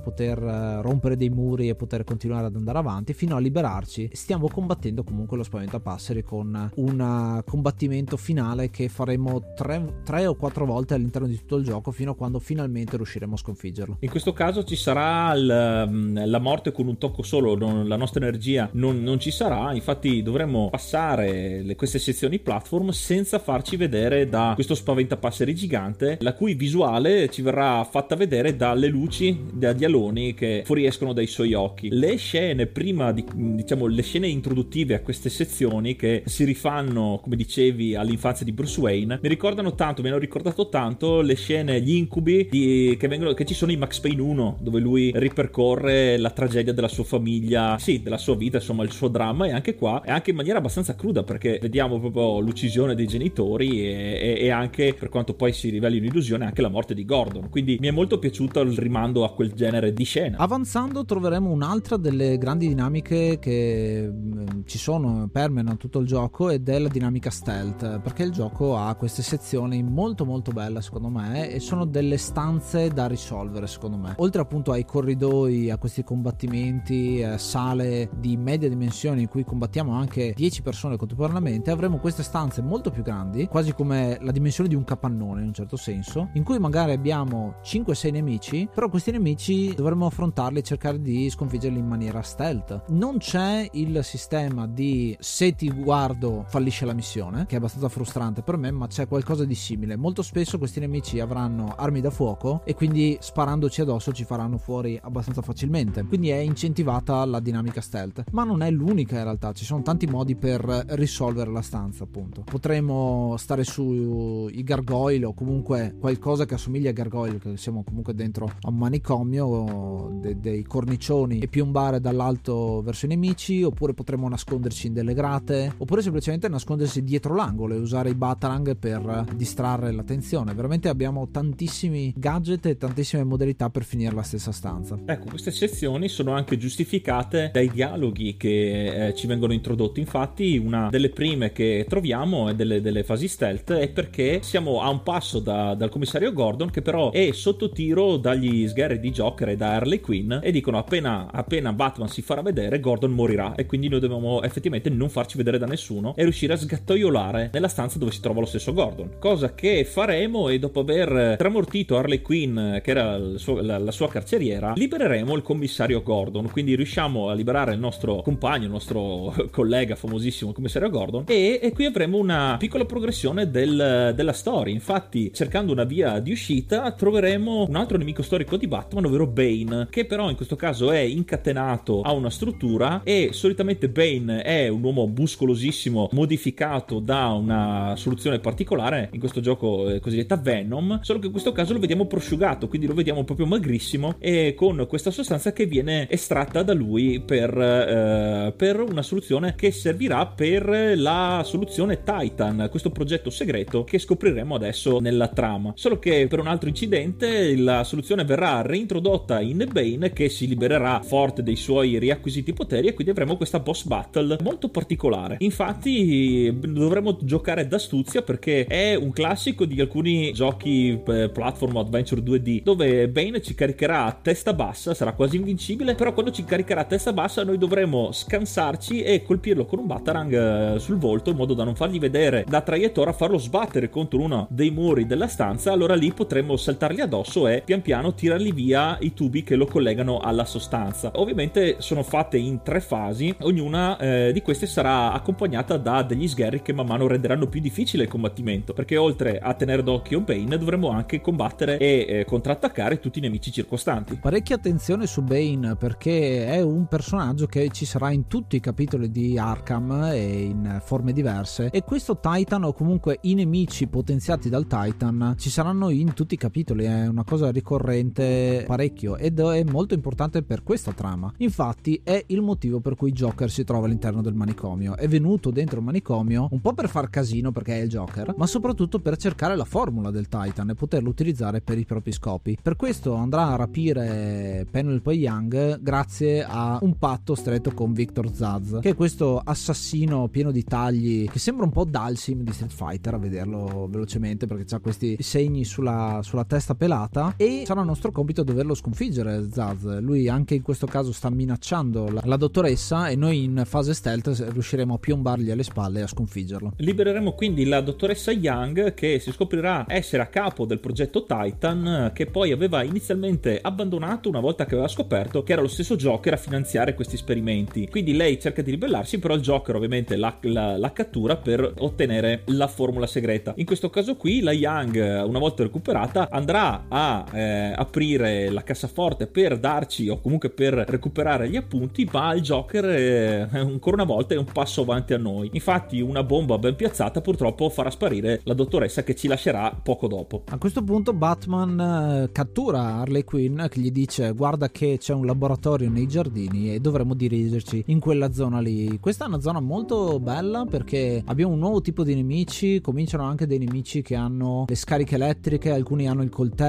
poter 0.00 0.42
eh, 0.42 0.82
rompere 0.82 1.16
dei 1.16 1.30
muri 1.30 1.68
e 1.68 1.74
poter 1.74 2.04
continuare 2.04 2.46
ad 2.46 2.56
andare 2.56 2.78
avanti 2.78 3.12
fino 3.12 3.36
a 3.36 3.38
liberarci. 3.38 4.10
Stiamo 4.12 4.48
combattendo 4.48 5.04
comunque 5.04 5.36
lo 5.36 5.42
spaventapasseri 5.42 6.22
con 6.22 6.70
un 6.74 7.42
combattimento 7.44 8.16
finale 8.16 8.70
che 8.70 8.88
faremo 8.88 9.54
tre, 9.54 10.26
o 10.26 10.34
quattro 10.34 10.64
volte 10.64 10.94
all'interno 10.94 11.26
di 11.26 11.36
tutto 11.36 11.56
il 11.56 11.64
gioco 11.64 11.90
fino 11.90 12.12
a 12.12 12.14
quando 12.14 12.38
finalmente 12.38 12.96
riusciremo 12.96 13.34
a 13.34 13.38
sconfiggerlo. 13.38 13.96
In 14.00 14.10
questo 14.10 14.32
caso 14.32 14.64
ci 14.64 14.76
sarà 14.76 15.32
il, 15.34 15.46
la 15.46 16.38
morte 16.38 16.72
con 16.72 16.86
un 16.86 16.98
tocco 16.98 17.22
solo, 17.22 17.56
non, 17.56 17.86
la 17.88 17.96
nostra 17.96 18.20
energia 18.20 18.68
non, 18.72 19.02
non, 19.02 19.18
ci 19.18 19.30
sarà, 19.30 19.72
infatti 19.72 20.22
dovremmo 20.22 20.68
passare 20.70 21.62
le, 21.62 21.76
queste 21.76 21.98
sezioni 21.98 22.38
platform 22.38 22.90
senza 22.90 23.38
farci 23.38 23.76
vedere 23.76 24.28
da 24.28 24.52
questo 24.54 24.74
spaventapasseri 24.74 25.54
gigante, 25.54 26.18
la 26.20 26.34
cui 26.34 26.54
visuale 26.54 27.28
ci 27.28 27.42
verrà 27.42 27.84
fatta 27.84 28.07
vedere 28.16 28.56
dalle 28.56 28.88
luci 28.88 29.44
di 29.52 29.84
aloni 29.84 30.34
che 30.34 30.62
fuoriescono 30.64 31.12
dai 31.12 31.26
suoi 31.26 31.54
occhi. 31.54 31.88
Le 31.90 32.16
scene 32.16 32.66
prima 32.66 33.12
di, 33.12 33.24
diciamo, 33.34 33.86
le 33.86 34.02
scene 34.02 34.28
introduttive 34.28 34.94
a 34.94 35.00
queste 35.00 35.28
sezioni 35.28 35.96
che 35.96 36.22
si 36.26 36.44
rifanno, 36.44 37.20
come 37.22 37.36
dicevi, 37.36 37.94
all'infanzia 37.94 38.44
di 38.44 38.52
Bruce 38.52 38.80
Wayne, 38.80 39.18
mi 39.22 39.28
ricordano 39.28 39.74
tanto, 39.74 40.02
mi 40.02 40.08
hanno 40.08 40.18
ricordato 40.18 40.68
tanto 40.68 41.20
le 41.20 41.34
scene, 41.34 41.80
gli 41.80 41.94
incubi 41.94 42.48
di, 42.50 42.96
che, 42.98 43.08
vengono, 43.08 43.34
che 43.34 43.44
ci 43.44 43.54
sono 43.54 43.72
in 43.72 43.78
Max 43.78 44.00
Payne 44.00 44.20
1, 44.20 44.58
dove 44.60 44.80
lui 44.80 45.12
ripercorre 45.14 46.16
la 46.16 46.30
tragedia 46.30 46.72
della 46.72 46.88
sua 46.88 47.04
famiglia, 47.04 47.76
sì, 47.78 48.02
della 48.02 48.18
sua 48.18 48.36
vita, 48.36 48.58
insomma, 48.58 48.84
il 48.84 48.92
suo 48.92 49.08
dramma, 49.08 49.46
e 49.46 49.52
anche 49.52 49.74
qua, 49.74 50.02
è 50.02 50.10
anche 50.10 50.30
in 50.30 50.36
maniera 50.36 50.58
abbastanza 50.58 50.94
cruda, 50.94 51.22
perché 51.22 51.58
vediamo 51.60 51.98
proprio 51.98 52.40
l'uccisione 52.40 52.94
dei 52.94 53.06
genitori 53.06 53.82
e, 53.84 54.18
e, 54.20 54.44
e 54.44 54.50
anche, 54.50 54.94
per 54.94 55.08
quanto 55.08 55.34
poi 55.34 55.52
si 55.52 55.70
riveli 55.70 55.98
un'illusione, 55.98 56.44
anche 56.44 56.62
la 56.62 56.68
morte 56.68 56.94
di 56.94 57.04
Gordon. 57.04 57.48
Quindi 57.50 57.76
mi 57.80 57.87
è 57.88 57.90
molto 57.90 58.18
piaciuto 58.18 58.60
il 58.60 58.76
rimando 58.76 59.24
a 59.24 59.32
quel 59.32 59.52
genere 59.52 59.92
di 59.92 60.04
scena. 60.04 60.38
Avanzando 60.38 61.04
troveremo 61.04 61.50
un'altra 61.50 61.96
delle 61.96 62.38
grandi 62.38 62.68
dinamiche 62.68 63.38
che 63.38 64.08
mm, 64.10 64.62
ci 64.66 64.78
sono, 64.78 65.28
permeano 65.30 65.76
tutto 65.76 65.98
il 65.98 66.06
gioco 66.06 66.50
ed 66.50 66.68
è 66.68 66.78
la 66.78 66.88
dinamica 66.88 67.30
stealth, 67.30 68.00
perché 68.00 68.22
il 68.22 68.30
gioco 68.30 68.76
ha 68.76 68.94
queste 68.94 69.22
sezioni 69.22 69.82
molto 69.82 70.24
molto 70.24 70.52
belle 70.52 70.82
secondo 70.82 71.08
me 71.08 71.50
e 71.50 71.60
sono 71.60 71.84
delle 71.84 72.18
stanze 72.18 72.88
da 72.88 73.06
risolvere 73.06 73.66
secondo 73.66 73.96
me. 73.96 74.14
Oltre 74.18 74.40
appunto 74.40 74.72
ai 74.72 74.84
corridoi, 74.84 75.70
a 75.70 75.78
questi 75.78 76.04
combattimenti, 76.04 77.20
eh, 77.20 77.38
sale 77.38 78.10
di 78.18 78.36
media 78.36 78.68
dimensione 78.68 79.20
in 79.22 79.28
cui 79.28 79.44
combattiamo 79.44 79.92
anche 79.92 80.32
10 80.36 80.62
persone 80.62 80.96
contemporaneamente, 80.96 81.70
avremo 81.70 81.98
queste 81.98 82.22
stanze 82.22 82.60
molto 82.62 82.90
più 82.90 83.02
grandi, 83.02 83.46
quasi 83.46 83.72
come 83.72 84.18
la 84.20 84.32
dimensione 84.32 84.68
di 84.68 84.74
un 84.74 84.84
capannone 84.84 85.40
in 85.40 85.46
un 85.46 85.54
certo 85.54 85.76
senso, 85.76 86.28
in 86.34 86.44
cui 86.44 86.58
magari 86.58 86.92
abbiamo 86.92 87.54
5-6 87.82 88.12
nemici, 88.12 88.68
però 88.72 88.88
questi 88.88 89.10
nemici 89.10 89.74
dovremo 89.74 90.06
affrontarli 90.06 90.58
e 90.58 90.62
cercare 90.62 91.00
di 91.00 91.30
sconfiggerli 91.30 91.78
in 91.78 91.86
maniera 91.86 92.22
stealth. 92.22 92.84
Non 92.88 93.18
c'è 93.18 93.68
il 93.72 94.00
sistema 94.02 94.66
di 94.66 95.16
se 95.20 95.54
ti 95.54 95.70
guardo 95.70 96.44
fallisce 96.48 96.84
la 96.84 96.92
missione, 96.92 97.46
che 97.46 97.54
è 97.54 97.58
abbastanza 97.58 97.88
frustrante 97.88 98.42
per 98.42 98.56
me, 98.56 98.70
ma 98.70 98.86
c'è 98.86 99.06
qualcosa 99.06 99.44
di 99.44 99.54
simile. 99.54 99.96
Molto 99.96 100.22
spesso 100.22 100.58
questi 100.58 100.80
nemici 100.80 101.20
avranno 101.20 101.74
armi 101.76 102.00
da 102.00 102.10
fuoco 102.10 102.62
e 102.64 102.74
quindi 102.74 103.16
sparandoci 103.20 103.80
addosso 103.80 104.12
ci 104.12 104.24
faranno 104.24 104.58
fuori 104.58 104.98
abbastanza 105.00 105.42
facilmente. 105.42 106.04
Quindi 106.04 106.30
è 106.30 106.38
incentivata 106.38 107.24
la 107.24 107.40
dinamica 107.40 107.80
stealth, 107.80 108.24
ma 108.32 108.44
non 108.44 108.62
è 108.62 108.70
l'unica 108.70 109.16
in 109.16 109.24
realtà, 109.24 109.52
ci 109.52 109.64
sono 109.64 109.82
tanti 109.82 110.06
modi 110.06 110.36
per 110.36 110.60
risolvere 110.88 111.50
la 111.50 111.62
stanza, 111.62 112.04
appunto. 112.04 112.42
Potremmo 112.42 113.36
stare 113.36 113.64
sui 113.64 114.62
gargoyle 114.62 115.24
o 115.26 115.34
comunque 115.34 115.96
qualcosa 115.98 116.44
che 116.44 116.54
assomiglia 116.54 116.90
a 116.90 116.92
gargoyle, 116.92 117.38
che 117.38 117.56
siamo 117.68 117.84
comunque 117.84 118.14
dentro 118.14 118.46
a 118.46 118.68
un 118.68 118.76
manicomio, 118.76 120.18
de- 120.20 120.40
dei 120.40 120.62
cornicioni 120.62 121.38
e 121.38 121.48
piombare 121.48 122.00
dall'alto 122.00 122.80
verso 122.82 123.04
i 123.04 123.08
nemici, 123.10 123.62
oppure 123.62 123.92
potremmo 123.92 124.28
nasconderci 124.28 124.86
in 124.86 124.94
delle 124.94 125.12
grate, 125.12 125.74
oppure 125.76 126.00
semplicemente 126.00 126.48
nascondersi 126.48 127.04
dietro 127.04 127.34
l'angolo 127.34 127.74
e 127.74 127.78
usare 127.78 128.08
i 128.08 128.14
batarang 128.14 128.76
per 128.76 129.26
distrarre 129.34 129.92
l'attenzione. 129.92 130.54
Veramente 130.54 130.88
abbiamo 130.88 131.28
tantissimi 131.30 132.12
gadget 132.16 132.66
e 132.66 132.76
tantissime 132.76 133.22
modalità 133.24 133.68
per 133.68 133.84
finire 133.84 134.14
la 134.14 134.22
stessa 134.22 134.52
stanza. 134.52 134.98
Ecco, 135.04 135.26
queste 135.28 135.50
sezioni 135.50 136.08
sono 136.08 136.32
anche 136.32 136.56
giustificate 136.56 137.50
dai 137.52 137.70
dialoghi 137.70 138.36
che 138.36 139.08
eh, 139.08 139.14
ci 139.14 139.26
vengono 139.26 139.52
introdotti. 139.52 140.00
Infatti, 140.00 140.56
una 140.56 140.88
delle 140.90 141.10
prime 141.10 141.52
che 141.52 141.84
troviamo 141.86 142.48
è 142.48 142.54
delle, 142.54 142.80
delle 142.80 143.04
fasi 143.04 143.28
stealth 143.28 143.72
è 143.72 143.90
perché 143.90 144.40
siamo 144.42 144.80
a 144.80 144.88
un 144.88 145.02
passo 145.02 145.38
da, 145.38 145.74
dal 145.74 145.90
commissario 145.90 146.32
Gordon, 146.32 146.70
che 146.70 146.82
però 146.82 147.10
è 147.10 147.32
sotto 147.58 147.70
tiro 147.70 148.16
dagli 148.18 148.68
sgherri 148.68 149.00
di 149.00 149.10
Joker 149.10 149.48
e 149.48 149.56
da 149.56 149.72
Harley 149.72 149.98
Quinn, 149.98 150.32
e 150.40 150.52
dicono 150.52 150.78
appena, 150.78 151.28
appena 151.32 151.72
Batman 151.72 152.06
si 152.06 152.22
farà 152.22 152.40
vedere, 152.40 152.78
Gordon 152.78 153.10
morirà. 153.10 153.56
E 153.56 153.66
quindi 153.66 153.88
noi 153.88 153.98
dobbiamo 153.98 154.44
effettivamente 154.44 154.90
non 154.90 155.08
farci 155.08 155.36
vedere 155.36 155.58
da 155.58 155.66
nessuno 155.66 156.14
e 156.14 156.22
riuscire 156.22 156.52
a 156.52 156.56
sgattaiolare 156.56 157.50
nella 157.52 157.66
stanza 157.66 157.98
dove 157.98 158.12
si 158.12 158.20
trova 158.20 158.38
lo 158.38 158.46
stesso 158.46 158.72
Gordon. 158.72 159.16
Cosa 159.18 159.54
che 159.54 159.84
faremo 159.84 160.48
e 160.48 160.60
dopo 160.60 160.78
aver 160.80 161.34
tramortito 161.36 161.96
Harley 161.96 162.22
Quinn, 162.22 162.76
che 162.78 162.90
era 162.90 163.18
suo, 163.34 163.60
la, 163.60 163.78
la, 163.78 163.90
sua 163.90 164.08
carceriera, 164.08 164.74
libereremo 164.76 165.34
il 165.34 165.42
commissario 165.42 166.00
Gordon. 166.00 166.48
Quindi 166.52 166.76
riusciamo 166.76 167.28
a 167.28 167.34
liberare 167.34 167.72
il 167.72 167.80
nostro 167.80 168.22
compagno, 168.22 168.66
il 168.66 168.70
nostro 168.70 169.34
collega 169.50 169.96
famosissimo, 169.96 170.50
il 170.50 170.54
commissario 170.54 170.90
Gordon. 170.90 171.24
E, 171.26 171.58
e 171.60 171.72
qui 171.72 171.86
avremo 171.86 172.18
una 172.18 172.54
piccola 172.56 172.84
progressione 172.84 173.50
del, 173.50 174.12
della 174.14 174.32
storia. 174.32 174.72
Infatti, 174.72 175.32
cercando 175.32 175.72
una 175.72 175.84
via 175.84 176.20
di 176.20 176.30
uscita, 176.30 176.92
troveremo 176.92 177.47
un 177.48 177.76
altro 177.76 177.96
nemico 177.98 178.22
storico 178.22 178.56
di 178.56 178.66
Batman, 178.66 179.04
ovvero 179.04 179.26
Bane, 179.26 179.88
che 179.90 180.04
però 180.04 180.28
in 180.30 180.36
questo 180.36 180.56
caso 180.56 180.90
è 180.90 180.98
incatenato 180.98 182.02
a 182.02 182.12
una 182.12 182.30
struttura 182.30 183.02
e 183.04 183.30
solitamente 183.32 183.88
Bane 183.88 184.42
è 184.42 184.68
un 184.68 184.82
uomo 184.82 185.06
muscolosissimo 185.06 186.08
modificato 186.12 186.98
da 186.98 187.28
una 187.28 187.94
soluzione 187.96 188.38
particolare, 188.38 189.08
in 189.12 189.20
questo 189.20 189.40
gioco 189.40 189.88
eh, 189.88 190.00
cosiddetta 190.00 190.36
Venom, 190.36 191.00
solo 191.02 191.18
che 191.18 191.26
in 191.26 191.32
questo 191.32 191.52
caso 191.52 191.72
lo 191.72 191.78
vediamo 191.78 192.06
prosciugato, 192.06 192.68
quindi 192.68 192.86
lo 192.86 192.94
vediamo 192.94 193.24
proprio 193.24 193.46
magrissimo 193.46 194.14
e 194.18 194.54
con 194.56 194.86
questa 194.88 195.10
sostanza 195.10 195.52
che 195.52 195.66
viene 195.66 196.08
estratta 196.10 196.62
da 196.62 196.74
lui 196.74 197.20
per, 197.20 197.56
eh, 197.56 198.52
per 198.56 198.80
una 198.80 199.02
soluzione 199.02 199.54
che 199.56 199.70
servirà 199.70 200.26
per 200.26 200.96
la 200.96 201.42
soluzione 201.44 202.02
Titan, 202.02 202.68
questo 202.70 202.90
progetto 202.90 203.30
segreto 203.30 203.84
che 203.84 203.98
scopriremo 203.98 204.54
adesso 204.54 205.00
nella 205.00 205.28
trama. 205.28 205.72
Solo 205.74 205.98
che 205.98 206.26
per 206.28 206.40
un 206.40 206.46
altro 206.46 206.68
incidente 206.68 207.37
la 207.56 207.84
soluzione 207.84 208.24
verrà 208.24 208.62
reintrodotta 208.62 209.40
in 209.40 209.66
Bane 209.70 210.12
che 210.12 210.28
si 210.28 210.46
libererà 210.46 211.00
forte 211.02 211.42
dei 211.42 211.56
suoi 211.56 211.98
riacquisiti 211.98 212.52
poteri 212.52 212.88
e 212.88 212.94
quindi 212.94 213.12
avremo 213.12 213.36
questa 213.36 213.60
boss 213.60 213.84
battle 213.84 214.38
molto 214.42 214.68
particolare. 214.68 215.36
Infatti 215.40 216.56
dovremo 216.58 217.18
giocare 217.20 217.66
d'astuzia 217.66 218.22
perché 218.22 218.64
è 218.64 218.94
un 218.94 219.10
classico 219.10 219.64
di 219.64 219.80
alcuni 219.80 220.32
giochi 220.32 221.00
eh, 221.06 221.28
platform 221.28 221.76
adventure 221.76 222.22
2D 222.22 222.62
dove 222.62 223.08
Bane 223.08 223.40
ci 223.40 223.54
caricherà 223.54 224.04
a 224.04 224.12
testa 224.12 224.52
bassa, 224.52 224.94
sarà 224.94 225.12
quasi 225.12 225.36
invincibile, 225.36 225.94
però 225.94 226.12
quando 226.12 226.30
ci 226.30 226.44
caricherà 226.44 226.82
a 226.82 226.84
testa 226.84 227.12
bassa 227.12 227.44
noi 227.44 227.58
dovremo 227.58 228.12
scansarci 228.12 229.02
e 229.02 229.22
colpirlo 229.22 229.64
con 229.64 229.80
un 229.80 229.86
batarang 229.86 230.74
eh, 230.74 230.78
sul 230.78 230.96
volto 230.98 231.30
in 231.30 231.36
modo 231.36 231.54
da 231.54 231.64
non 231.64 231.74
fargli 231.74 231.98
vedere 231.98 232.44
da 232.48 232.60
traiettoria, 232.60 233.12
farlo 233.12 233.38
sbattere 233.38 233.90
contro 233.90 234.20
uno 234.20 234.46
dei 234.50 234.70
muri 234.70 235.06
della 235.06 235.28
stanza, 235.28 235.72
allora 235.72 235.94
lì 235.94 236.12
potremo 236.12 236.56
saltargli 236.56 237.00
addosso 237.00 237.27
grosso 237.28 237.46
è 237.46 237.62
pian 237.62 237.82
piano 237.82 238.14
tirargli 238.14 238.52
via 238.54 238.96
i 239.00 239.12
tubi 239.12 239.42
che 239.42 239.54
lo 239.54 239.66
collegano 239.66 240.18
alla 240.18 240.46
sostanza. 240.46 241.10
Ovviamente 241.16 241.76
sono 241.78 242.02
fatte 242.02 242.38
in 242.38 242.62
tre 242.62 242.80
fasi, 242.80 243.34
ognuna 243.40 243.98
eh, 243.98 244.32
di 244.32 244.40
queste 244.40 244.66
sarà 244.66 245.12
accompagnata 245.12 245.76
da 245.76 246.02
degli 246.02 246.26
sgherri 246.26 246.62
che 246.62 246.72
man 246.72 246.86
mano 246.86 247.06
renderanno 247.06 247.46
più 247.46 247.60
difficile 247.60 248.04
il 248.04 248.08
combattimento, 248.08 248.72
perché 248.72 248.96
oltre 248.96 249.38
a 249.38 249.52
tenere 249.52 249.82
d'occhio 249.82 250.20
Bane 250.20 250.56
dovremo 250.56 250.88
anche 250.88 251.20
combattere 251.20 251.76
e 251.76 252.06
eh, 252.08 252.24
contrattaccare 252.24 252.98
tutti 252.98 253.18
i 253.18 253.22
nemici 253.22 253.52
circostanti. 253.52 254.16
Parecchia 254.16 254.56
attenzione 254.56 255.06
su 255.06 255.22
Bane 255.22 255.76
perché 255.76 256.46
è 256.46 256.62
un 256.62 256.86
personaggio 256.86 257.46
che 257.46 257.68
ci 257.70 257.84
sarà 257.84 258.10
in 258.10 258.26
tutti 258.26 258.56
i 258.56 258.60
capitoli 258.60 259.10
di 259.10 259.38
Arkham 259.38 260.10
e 260.12 260.42
in 260.42 260.80
forme 260.82 261.12
diverse 261.12 261.68
e 261.70 261.82
questo 261.82 262.18
Titan 262.18 262.64
o 262.64 262.72
comunque 262.72 263.18
i 263.22 263.34
nemici 263.34 263.86
potenziati 263.86 264.48
dal 264.48 264.66
Titan 264.66 265.34
ci 265.38 265.50
saranno 265.50 265.90
in 265.90 266.14
tutti 266.14 266.34
i 266.34 266.38
capitoli, 266.38 266.84
è 266.84 267.06
una 267.06 267.17
cosa 267.24 267.50
ricorrente 267.50 268.64
parecchio 268.66 269.16
ed 269.16 269.40
è 269.40 269.64
molto 269.64 269.94
importante 269.94 270.42
per 270.42 270.62
questa 270.62 270.92
trama. 270.92 271.32
Infatti 271.38 272.00
è 272.02 272.22
il 272.28 272.40
motivo 272.40 272.80
per 272.80 272.94
cui 272.94 273.12
Joker 273.12 273.50
si 273.50 273.64
trova 273.64 273.86
all'interno 273.86 274.22
del 274.22 274.34
manicomio. 274.34 274.96
È 274.96 275.08
venuto 275.08 275.50
dentro 275.50 275.78
il 275.78 275.84
manicomio 275.84 276.48
un 276.50 276.60
po' 276.60 276.72
per 276.72 276.88
far 276.88 277.10
casino 277.10 277.52
perché 277.52 277.78
è 277.78 277.82
il 277.82 277.88
Joker, 277.88 278.34
ma 278.36 278.46
soprattutto 278.46 278.98
per 279.00 279.16
cercare 279.16 279.56
la 279.56 279.64
formula 279.64 280.10
del 280.10 280.28
Titan 280.28 280.70
e 280.70 280.74
poterlo 280.74 281.08
utilizzare 281.08 281.60
per 281.60 281.78
i 281.78 281.84
propri 281.84 282.12
scopi. 282.12 282.56
Per 282.60 282.76
questo 282.76 283.14
andrà 283.14 283.48
a 283.48 283.56
rapire 283.56 284.66
Penelope 284.70 285.12
Young 285.12 285.80
grazie 285.80 286.44
a 286.44 286.78
un 286.82 286.96
patto 286.98 287.34
stretto 287.34 287.72
con 287.72 287.92
Victor 287.92 288.32
Zaz, 288.32 288.78
che 288.80 288.90
è 288.90 288.94
questo 288.94 289.40
assassino 289.42 290.28
pieno 290.28 290.50
di 290.50 290.64
tagli 290.64 291.28
che 291.28 291.38
sembra 291.38 291.64
un 291.64 291.72
po' 291.72 291.84
Dalsim 291.84 292.42
di 292.42 292.52
Street 292.52 292.72
Fighter 292.72 293.14
a 293.14 293.18
vederlo 293.18 293.88
velocemente 293.90 294.46
perché 294.46 294.74
ha 294.74 294.80
questi 294.80 295.16
segni 295.20 295.64
sulla, 295.64 296.20
sulla 296.22 296.44
testa 296.44 296.74
pelata 296.74 296.97
e 297.36 297.62
sarà 297.64 297.82
nostro 297.82 298.10
compito 298.10 298.42
doverlo 298.42 298.74
sconfiggere 298.74 299.48
Zaz. 299.50 300.00
Lui 300.00 300.28
anche 300.28 300.54
in 300.54 300.62
questo 300.62 300.86
caso 300.86 301.12
sta 301.12 301.30
minacciando 301.30 302.10
la, 302.10 302.22
la 302.24 302.36
dottoressa 302.36 303.08
e 303.08 303.16
noi 303.16 303.44
in 303.44 303.62
fase 303.64 303.94
stealth 303.94 304.50
riusciremo 304.50 304.94
a 304.94 304.98
piombargli 304.98 305.50
alle 305.50 305.62
spalle 305.62 306.00
e 306.00 306.02
a 306.02 306.06
sconfiggerlo. 306.06 306.72
Libereremo 306.76 307.32
quindi 307.32 307.64
la 307.66 307.80
dottoressa 307.80 308.32
Young 308.32 308.94
che 308.94 309.18
si 309.20 309.30
scoprirà 309.32 309.84
essere 309.88 310.22
a 310.22 310.26
capo 310.26 310.64
del 310.64 310.80
progetto 310.80 311.24
Titan 311.24 312.10
che 312.14 312.26
poi 312.26 312.52
aveva 312.52 312.82
inizialmente 312.82 313.60
abbandonato 313.60 314.28
una 314.28 314.40
volta 314.40 314.64
che 314.64 314.74
aveva 314.74 314.88
scoperto 314.88 315.42
che 315.42 315.52
era 315.52 315.62
lo 315.62 315.68
stesso 315.68 315.96
Joker 315.96 316.32
a 316.32 316.36
finanziare 316.36 316.94
questi 316.94 317.14
esperimenti. 317.14 317.88
Quindi 317.88 318.14
lei 318.14 318.40
cerca 318.40 318.62
di 318.62 318.70
ribellarsi, 318.70 319.18
però 319.18 319.34
il 319.34 319.42
Joker 319.42 319.76
ovviamente 319.76 320.16
la, 320.16 320.36
la, 320.42 320.76
la 320.76 320.92
cattura 320.92 321.36
per 321.36 321.74
ottenere 321.78 322.42
la 322.46 322.66
formula 322.66 323.06
segreta. 323.06 323.52
In 323.56 323.66
questo 323.66 323.90
caso 323.90 324.16
qui 324.16 324.40
la 324.40 324.52
Young, 324.52 325.24
una 325.26 325.38
volta 325.38 325.62
recuperata, 325.62 326.28
andrà 326.30 326.86
a 326.88 327.24
eh, 327.32 327.72
aprire 327.74 328.50
la 328.50 328.62
cassaforte 328.62 329.26
per 329.26 329.58
darci 329.58 330.08
o 330.08 330.20
comunque 330.20 330.50
per 330.50 330.74
recuperare 330.74 331.48
gli 331.48 331.56
appunti, 331.56 332.08
ma 332.10 332.34
il 332.34 332.42
Joker 332.42 332.84
eh, 332.84 333.48
ancora 333.50 333.96
una 333.96 334.04
volta 334.04 334.34
è 334.34 334.38
un 334.38 334.44
passo 334.44 334.82
avanti 334.82 335.14
a 335.14 335.18
noi. 335.18 335.50
Infatti 335.52 336.00
una 336.00 336.22
bomba 336.22 336.58
ben 336.58 336.76
piazzata 336.76 337.20
purtroppo 337.20 337.68
farà 337.70 337.90
sparire 337.90 338.40
la 338.44 338.54
dottoressa 338.54 339.02
che 339.02 339.14
ci 339.14 339.28
lascerà 339.28 339.78
poco 339.82 340.06
dopo. 340.06 340.42
A 340.48 340.58
questo 340.58 340.82
punto 340.82 341.12
Batman 341.12 342.24
eh, 342.24 342.32
cattura 342.32 342.96
Harley 342.96 343.24
Quinn 343.24 343.66
che 343.66 343.80
gli 343.80 343.90
dice 343.90 344.32
guarda 344.32 344.70
che 344.70 344.96
c'è 344.98 345.12
un 345.12 345.26
laboratorio 345.26 345.90
nei 345.90 346.06
giardini 346.06 346.74
e 346.74 346.80
dovremmo 346.80 347.14
dirigerci 347.14 347.84
in 347.86 348.00
quella 348.00 348.32
zona 348.32 348.60
lì. 348.60 348.98
Questa 349.00 349.24
è 349.24 349.28
una 349.28 349.40
zona 349.40 349.60
molto 349.60 350.18
bella 350.20 350.64
perché 350.68 351.22
abbiamo 351.26 351.52
un 351.52 351.58
nuovo 351.58 351.80
tipo 351.80 352.04
di 352.04 352.14
nemici, 352.14 352.80
cominciano 352.80 353.24
anche 353.24 353.46
dei 353.46 353.58
nemici 353.58 354.02
che 354.02 354.14
hanno 354.14 354.64
le 354.66 354.74
scariche 354.74 355.16
elettriche, 355.16 355.70
alcuni 355.70 356.08
hanno 356.08 356.22
i 356.22 356.28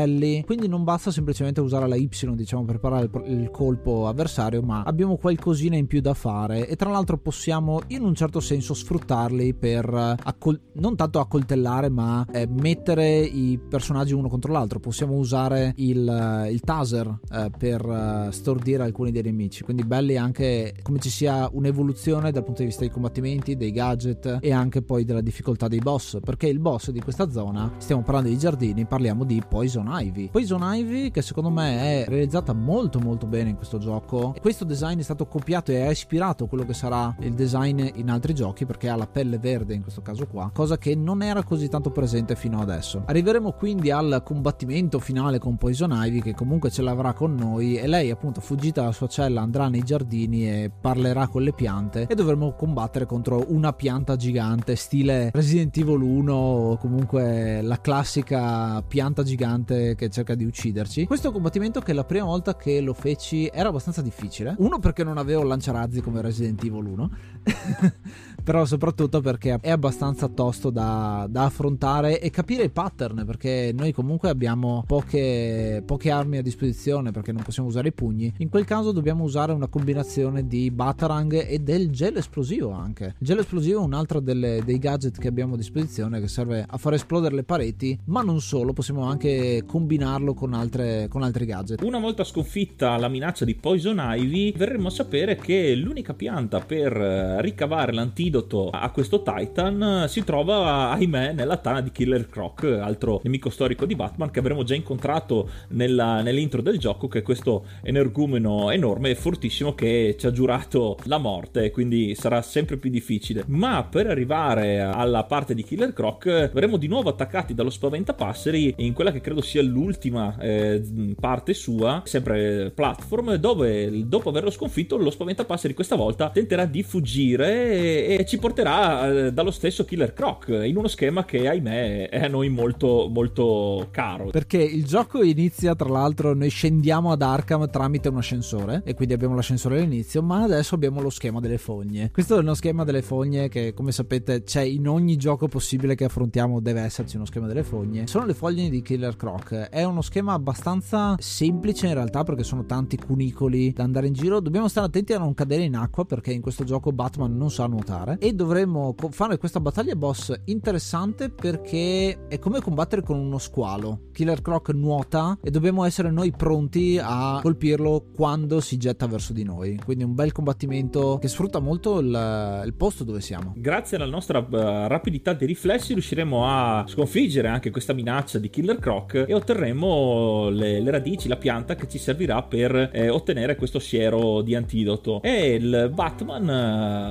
coltelli, 0.10 0.44
quindi 0.46 0.68
non 0.68 0.84
basta 0.84 1.12
semplicemente 1.12 1.62
usare 1.62 1.88
la 1.88 1.96
Y 1.96 2.10
diciamo 2.34 2.66
per 2.66 2.80
parare 2.80 3.10
il, 3.26 3.40
il 3.40 3.52
colpo 3.52 4.08
avversario, 4.08 4.62
ma 4.62 4.84
abbiamo 4.84 5.18
qualcosina 5.18 5.76
in 5.76 5.88
più 5.88 6.02
da 6.02 6.14
fare. 6.14 6.68
E 6.68 6.76
tra 6.76 6.90
l'altro 6.90 7.18
possiamo 7.18 7.82
in 7.88 8.04
un 8.04 8.16
certo 8.16 8.40
senso 8.40 8.74
sfruttarli 8.74 9.54
per 9.54 10.16
accol- 10.24 10.60
non 10.74 10.96
tanto 10.96 11.20
accoltellare 11.20 11.90
ma 11.90 12.26
eh, 12.32 12.48
mettere 12.48 13.20
i 13.20 13.60
personaggi 13.60 14.14
uno 14.14 14.28
contro 14.28 14.52
l'altro, 14.52 14.80
possiamo 14.80 15.16
usare 15.16 15.74
il, 15.78 16.48
il 16.52 16.60
taser 16.62 17.20
eh, 17.32 17.52
per 17.56 17.86
uh, 17.86 18.32
stordire 18.32 18.84
alcuni 18.84 19.12
dei 19.12 19.24
nemici, 19.24 19.64
quindi 19.64 19.84
belli 19.84 20.18
anche 20.18 20.76
come 20.82 21.00
ci 21.00 21.10
sia 21.10 21.50
un'evoluzione 21.52 22.32
dal 22.32 22.44
punto 22.44 22.62
di 22.62 22.68
vista 22.68 22.82
dei 22.82 22.92
combattimenti, 22.92 23.56
dei 23.56 23.72
gadget 23.72 24.38
e 24.42 24.52
anche 24.52 24.82
poi 24.82 25.04
della 25.06 25.22
difficoltà 25.22 25.68
dei 25.68 25.80
boss, 25.80 26.20
perché 26.24 26.48
il 26.48 26.60
boss 26.60 26.90
di 26.92 27.02
questa 27.02 27.30
zona, 27.30 27.72
stiamo 27.78 28.02
parlando 28.02 28.30
di 28.30 28.38
giardini, 28.38 28.86
parliamo 28.86 29.24
di 29.24 29.42
Poison 29.48 29.88
Ivy. 29.90 29.99
Poison 30.32 30.62
Ivy 30.64 31.12
che 31.12 31.22
secondo 31.22 31.50
me 31.50 32.04
è 32.04 32.06
realizzata 32.08 32.54
molto 32.54 33.00
molto 33.00 33.28
bene 33.28 33.50
in 33.50 33.56
questo 33.58 33.80
gioco. 33.80 34.34
Questo 34.40 34.64
design 34.64 35.00
è 35.00 35.04
stato 35.04 35.26
copiato 35.26 35.72
e 35.72 35.82
ha 35.82 35.92
ispirato 35.92 36.48
quello 36.48 36.66
che 36.66 36.74
sarà 36.74 37.14
il 37.20 37.34
design 37.34 37.86
in 37.96 38.10
altri 38.10 38.34
giochi 38.34 38.66
perché 38.66 38.88
ha 38.88 38.96
la 38.96 39.08
pelle 39.08 39.38
verde 39.38 39.74
in 39.74 39.82
questo 39.82 40.02
caso 40.02 40.26
qua, 40.28 40.50
cosa 40.54 40.78
che 40.78 40.96
non 40.96 41.22
era 41.22 41.44
così 41.44 41.68
tanto 41.68 41.92
presente 41.92 42.36
fino 42.36 42.62
adesso. 42.62 43.04
Arriveremo 43.06 43.52
quindi 43.52 43.92
al 43.92 44.22
combattimento 44.24 45.00
finale 45.00 45.38
con 45.38 45.58
Poison 45.58 45.92
Ivy 45.94 46.22
che 46.22 46.34
comunque 46.34 46.70
ce 46.70 46.82
l'avrà 46.82 47.14
con 47.14 47.36
noi 47.36 47.76
e 47.76 47.88
lei 47.88 48.10
appunto 48.10 48.40
fuggita 48.40 48.82
dalla 48.82 48.94
sua 48.94 49.08
cella 49.08 49.42
andrà 49.42 49.68
nei 49.68 49.84
giardini 49.84 50.50
e 50.50 50.72
parlerà 50.80 51.28
con 51.28 51.44
le 51.44 51.52
piante 51.54 52.08
e 52.08 52.16
dovremo 52.16 52.54
combattere 52.54 53.06
contro 53.06 53.46
una 53.50 53.74
pianta 53.74 54.16
gigante 54.16 54.76
stile 54.76 55.32
Resident 55.34 55.76
Evil 55.78 56.02
1 56.02 56.34
o 56.34 56.78
comunque 56.78 57.62
la 57.62 57.80
classica 57.82 58.82
pianta 58.88 59.24
gigante 59.24 59.89
che 59.96 60.10
cerca 60.10 60.36
di 60.36 60.46
ucciderci. 60.46 61.06
Questo 61.06 61.26
è 61.26 61.30
un 61.30 61.36
combattimento 61.36 61.82
che 61.82 61.94
la 61.94 62.04
prima 62.04 62.26
volta 62.26 62.56
che 62.56 62.82
lo 62.82 62.94
feci 62.94 63.50
era 63.52 63.70
abbastanza 63.70 64.02
difficile. 64.02 64.56
Uno 64.58 64.80
perché 64.80 65.04
non 65.04 65.18
avevo 65.18 65.44
lanciarazzi 65.44 66.02
come 66.02 66.22
Resident 66.22 66.64
Evil 66.64 66.86
1. 66.86 67.10
però 68.44 68.66
soprattutto 68.66 69.22
perché 69.22 69.58
è 69.62 69.70
abbastanza 69.70 70.28
tosto 70.28 70.70
da, 70.70 71.28
da, 71.30 71.44
affrontare 71.44 72.20
e 72.20 72.30
capire 72.30 72.64
i 72.64 72.70
pattern 72.70 73.24
perché 73.26 73.72
noi 73.76 73.92
comunque 73.92 74.30
abbiamo 74.30 74.84
poche, 74.88 75.84
poche, 75.86 76.10
armi 76.10 76.38
a 76.38 76.42
disposizione 76.42 77.12
perché 77.12 77.32
non 77.32 77.44
possiamo 77.44 77.70
usare 77.70 77.90
i 77.90 77.94
pugni 77.94 78.34
in 78.38 78.50
quel 78.50 78.66
caso 78.66 78.92
dobbiamo 78.92 79.24
usare 79.24 79.52
una 79.52 79.68
combinazione 79.68 80.48
di 80.48 80.72
batarang 80.72 81.46
e 81.48 81.60
del 81.60 81.92
gel 81.92 82.18
esplosivo 82.18 82.72
anche 82.72 83.16
il 83.20 83.28
gel 83.28 83.40
esplosivo 83.40 83.82
è 83.82 83.84
un 83.84 83.94
altro 83.94 84.20
delle, 84.20 84.62
dei 84.64 84.80
gadget 84.80 85.18
che 85.18 85.28
abbiamo 85.28 85.54
a 85.54 85.58
disposizione 85.58 86.20
che 86.20 86.28
serve 86.28 86.66
a 86.68 86.78
far 86.78 86.94
esplodere 86.94 87.36
le 87.36 87.44
pareti 87.44 87.98
ma 88.06 88.22
non 88.22 88.42
solo 88.42 88.74
possiamo 88.74 89.04
anche 89.04 89.64
combinarlo 89.80 90.34
con, 90.34 90.54
altre, 90.54 91.08
con 91.08 91.24
altri 91.24 91.46
gadget 91.46 91.82
una 91.82 92.00
volta 92.00 92.26
sconfitta 92.26 92.98
la 92.98 93.08
minaccia 93.08 93.46
di 93.46 93.56
Poison 93.56 93.98
Ivy 93.98 94.52
verremo 94.58 94.90
a 94.90 94.92
sapere 94.92 95.38
che 95.38 95.74
l'unica 95.74 96.14
pianta 96.14 96.60
per 96.60 96.96
eh, 96.96 97.42
ricavare 97.42 97.94
l'antidoto 97.94 98.70
a 98.70 98.90
questo 98.92 99.24
Titan 99.24 100.06
si 100.08 100.24
trova, 100.26 100.90
ahimè, 100.92 101.32
nella 101.32 101.58
tana 101.58 101.80
di 101.82 101.92
Killer 101.92 102.28
Croc, 102.28 102.64
altro 102.64 103.22
nemico 103.24 103.50
storico 103.50 103.86
di 103.86 103.96
Batman 103.96 104.32
che 104.32 104.40
avremo 104.40 104.64
già 104.64 104.76
incontrato 104.76 105.50
nella, 105.70 106.22
nell'intro 106.22 106.62
del 106.62 106.78
gioco, 106.78 107.08
che 107.08 107.20
è 107.20 107.22
questo 107.22 107.66
energumeno 107.84 108.70
enorme 108.72 109.12
e 109.12 109.16
fortissimo 109.16 109.74
che 109.76 110.16
ci 110.20 110.28
ha 110.28 110.32
giurato 110.32 110.98
la 111.04 111.18
morte, 111.18 111.72
quindi 111.72 112.16
sarà 112.16 112.42
sempre 112.42 112.78
più 112.78 112.90
difficile. 112.90 113.44
Ma 113.48 113.84
per 113.84 114.08
arrivare 114.08 114.82
alla 114.82 115.24
parte 115.24 115.54
di 115.54 115.64
Killer 115.64 115.94
Croc 115.94 116.26
verremo 116.26 116.78
di 116.78 116.88
nuovo 116.88 117.10
attaccati 117.10 117.54
dallo 117.54 117.70
spaventapasseri 117.70 118.76
in 118.78 118.94
quella 118.94 119.12
che 119.12 119.22
credo 119.22 119.42
sia 119.42 119.62
l'ultima 119.70 120.38
eh, 120.40 120.82
parte 121.20 121.54
sua, 121.54 122.02
sempre 122.06 122.72
platform, 122.74 123.36
dove 123.36 124.08
dopo 124.08 124.30
averlo 124.30 124.50
sconfitto 124.50 124.98
lo 124.98 125.10
spaventapasseri 125.10 125.74
questa 125.74 125.96
volta 125.96 126.30
tenterà 126.30 126.66
di 126.66 126.84
fuggire 126.84 127.72
e, 127.72 128.18
e 128.20 128.26
ci 128.26 128.38
porterà 128.38 129.10
eh, 129.28 129.34
dallo 129.34 129.52
stesso 129.52 129.86
Killer 129.86 130.14
Croc 130.14 130.48
in 130.50 130.78
uno 130.78 130.88
schema 130.88 131.26
che 131.26 131.48
ahimè 131.48 132.10
è 132.10 132.24
a 132.24 132.28
noi 132.28 132.50
molto 132.50 133.08
molto 133.10 133.88
caro. 133.92 134.30
Perché 134.30 134.58
il 134.58 134.86
gioco 134.86 135.24
inizia 135.24 135.76
tra 135.76 135.90
l'altro 135.90 136.34
noi 136.34 136.50
scendiamo 136.50 137.12
ad 137.12 137.22
Arkham 137.22 137.70
tramite 137.70 138.10
un 138.10 138.18
ascensore 138.18 138.82
e 138.86 138.94
quindi 138.94 139.14
abbiamo 139.14 139.36
l'ascensore 139.36 139.78
all'inizio 139.78 140.22
ma 140.22 140.44
adesso 140.44 140.76
abbiamo 140.76 141.02
lo 141.02 141.10
schema 141.10 141.40
delle 141.40 141.58
fogne. 141.58 142.12
Questo 142.12 142.36
è 142.36 142.40
uno 142.40 142.54
schema 142.54 142.84
delle 142.84 143.02
fogne 143.02 143.50
che 143.50 143.74
come 143.74 143.92
sapete 143.92 144.44
c'è 144.44 144.62
in 144.62 144.88
ogni 144.88 145.18
gioco 145.18 145.48
possibile 145.48 145.96
che 145.96 146.06
affrontiamo 146.06 146.60
deve 146.60 146.82
esserci 146.82 147.16
uno 147.16 147.26
schema 147.26 147.48
delle 147.48 147.64
fogne. 147.64 148.08
Sono 148.08 148.26
le 148.26 148.34
foglie 148.34 148.70
di 148.70 148.82
Killer 148.82 149.16
Croc 149.16 149.59
è 149.70 149.84
uno 149.84 150.02
schema 150.02 150.34
abbastanza 150.34 151.16
semplice 151.20 151.88
in 151.88 151.94
realtà 151.94 152.24
perché 152.24 152.44
sono 152.44 152.66
tanti 152.66 152.98
cunicoli 152.98 153.74
da 153.74 153.84
andare 153.84 154.08
in 154.08 154.14
giro 154.14 154.40
dobbiamo 154.40 154.68
stare 154.68 154.88
attenti 154.88 155.14
a 155.14 155.20
non 155.20 155.34
cadere 155.34 155.64
in 155.64 155.76
acqua 155.76 156.06
perché 156.06 156.32
in 156.32 156.42
questo 156.42 156.64
gioco 156.64 156.92
Batman 156.92 157.36
non 157.36 157.52
sa 157.52 157.68
nuotare 157.68 158.18
e 158.20 158.34
dovremmo 158.34 158.96
fare 159.10 159.38
questa 159.38 159.60
battaglia 159.60 159.96
boss 159.96 160.34
interessante 160.46 161.30
perché 161.30 162.28
è 162.28 162.40
come 162.40 162.62
combattere 162.62 163.02
con 163.02 163.18
uno 163.18 163.38
squalo. 163.38 164.08
Killer 164.14 164.42
Croc 164.42 164.70
nuota 164.70 165.38
e 165.42 165.52
dobbiamo 165.52 165.84
essere 165.84 166.12
noi 166.12 166.32
pronti 166.32 167.00
a 167.02 167.40
colpirlo 167.42 168.06
quando 168.16 168.60
si 168.60 168.78
getta 168.78 169.08
verso 169.08 169.34
di 169.34 169.44
noi. 169.44 169.80
Quindi 169.84 170.04
un 170.04 170.14
bel 170.14 170.32
combattimento 170.32 171.18
che 171.20 171.28
sfrutta 171.28 171.60
molto 171.60 172.00
il, 172.00 172.64
il 172.66 172.74
posto 172.74 173.04
dove 173.04 173.22
siamo. 173.22 173.54
Grazie 173.56 173.98
alla 173.98 174.06
nostra 174.06 174.40
uh, 174.40 174.48
rapidità 174.88 175.34
di 175.34 175.46
riflessi 175.46 175.94
riusciremo 175.94 176.46
a 176.46 176.86
sconfiggere 176.88 177.48
anche 177.48 177.72
questa 177.72 177.94
minaccia 177.94 178.40
di 178.40 178.50
Killer 178.50 178.80
Croc 178.80 179.14
e 179.14 179.34
ottenere 179.34 179.48
otterremo 179.50 180.50
le, 180.50 180.80
le 180.80 180.92
radici, 180.92 181.28
la 181.28 181.38
pianta 181.38 181.76
che 181.76 181.88
ci 181.88 181.98
servirà 181.98 182.44
per 182.44 182.92
eh, 182.94 183.10
ottenere 183.10 183.56
questo 183.56 183.80
siero 183.80 184.42
di 184.42 184.54
antidoto. 184.54 185.22
E 185.24 185.54
il 185.54 185.90
Batman 185.92 186.50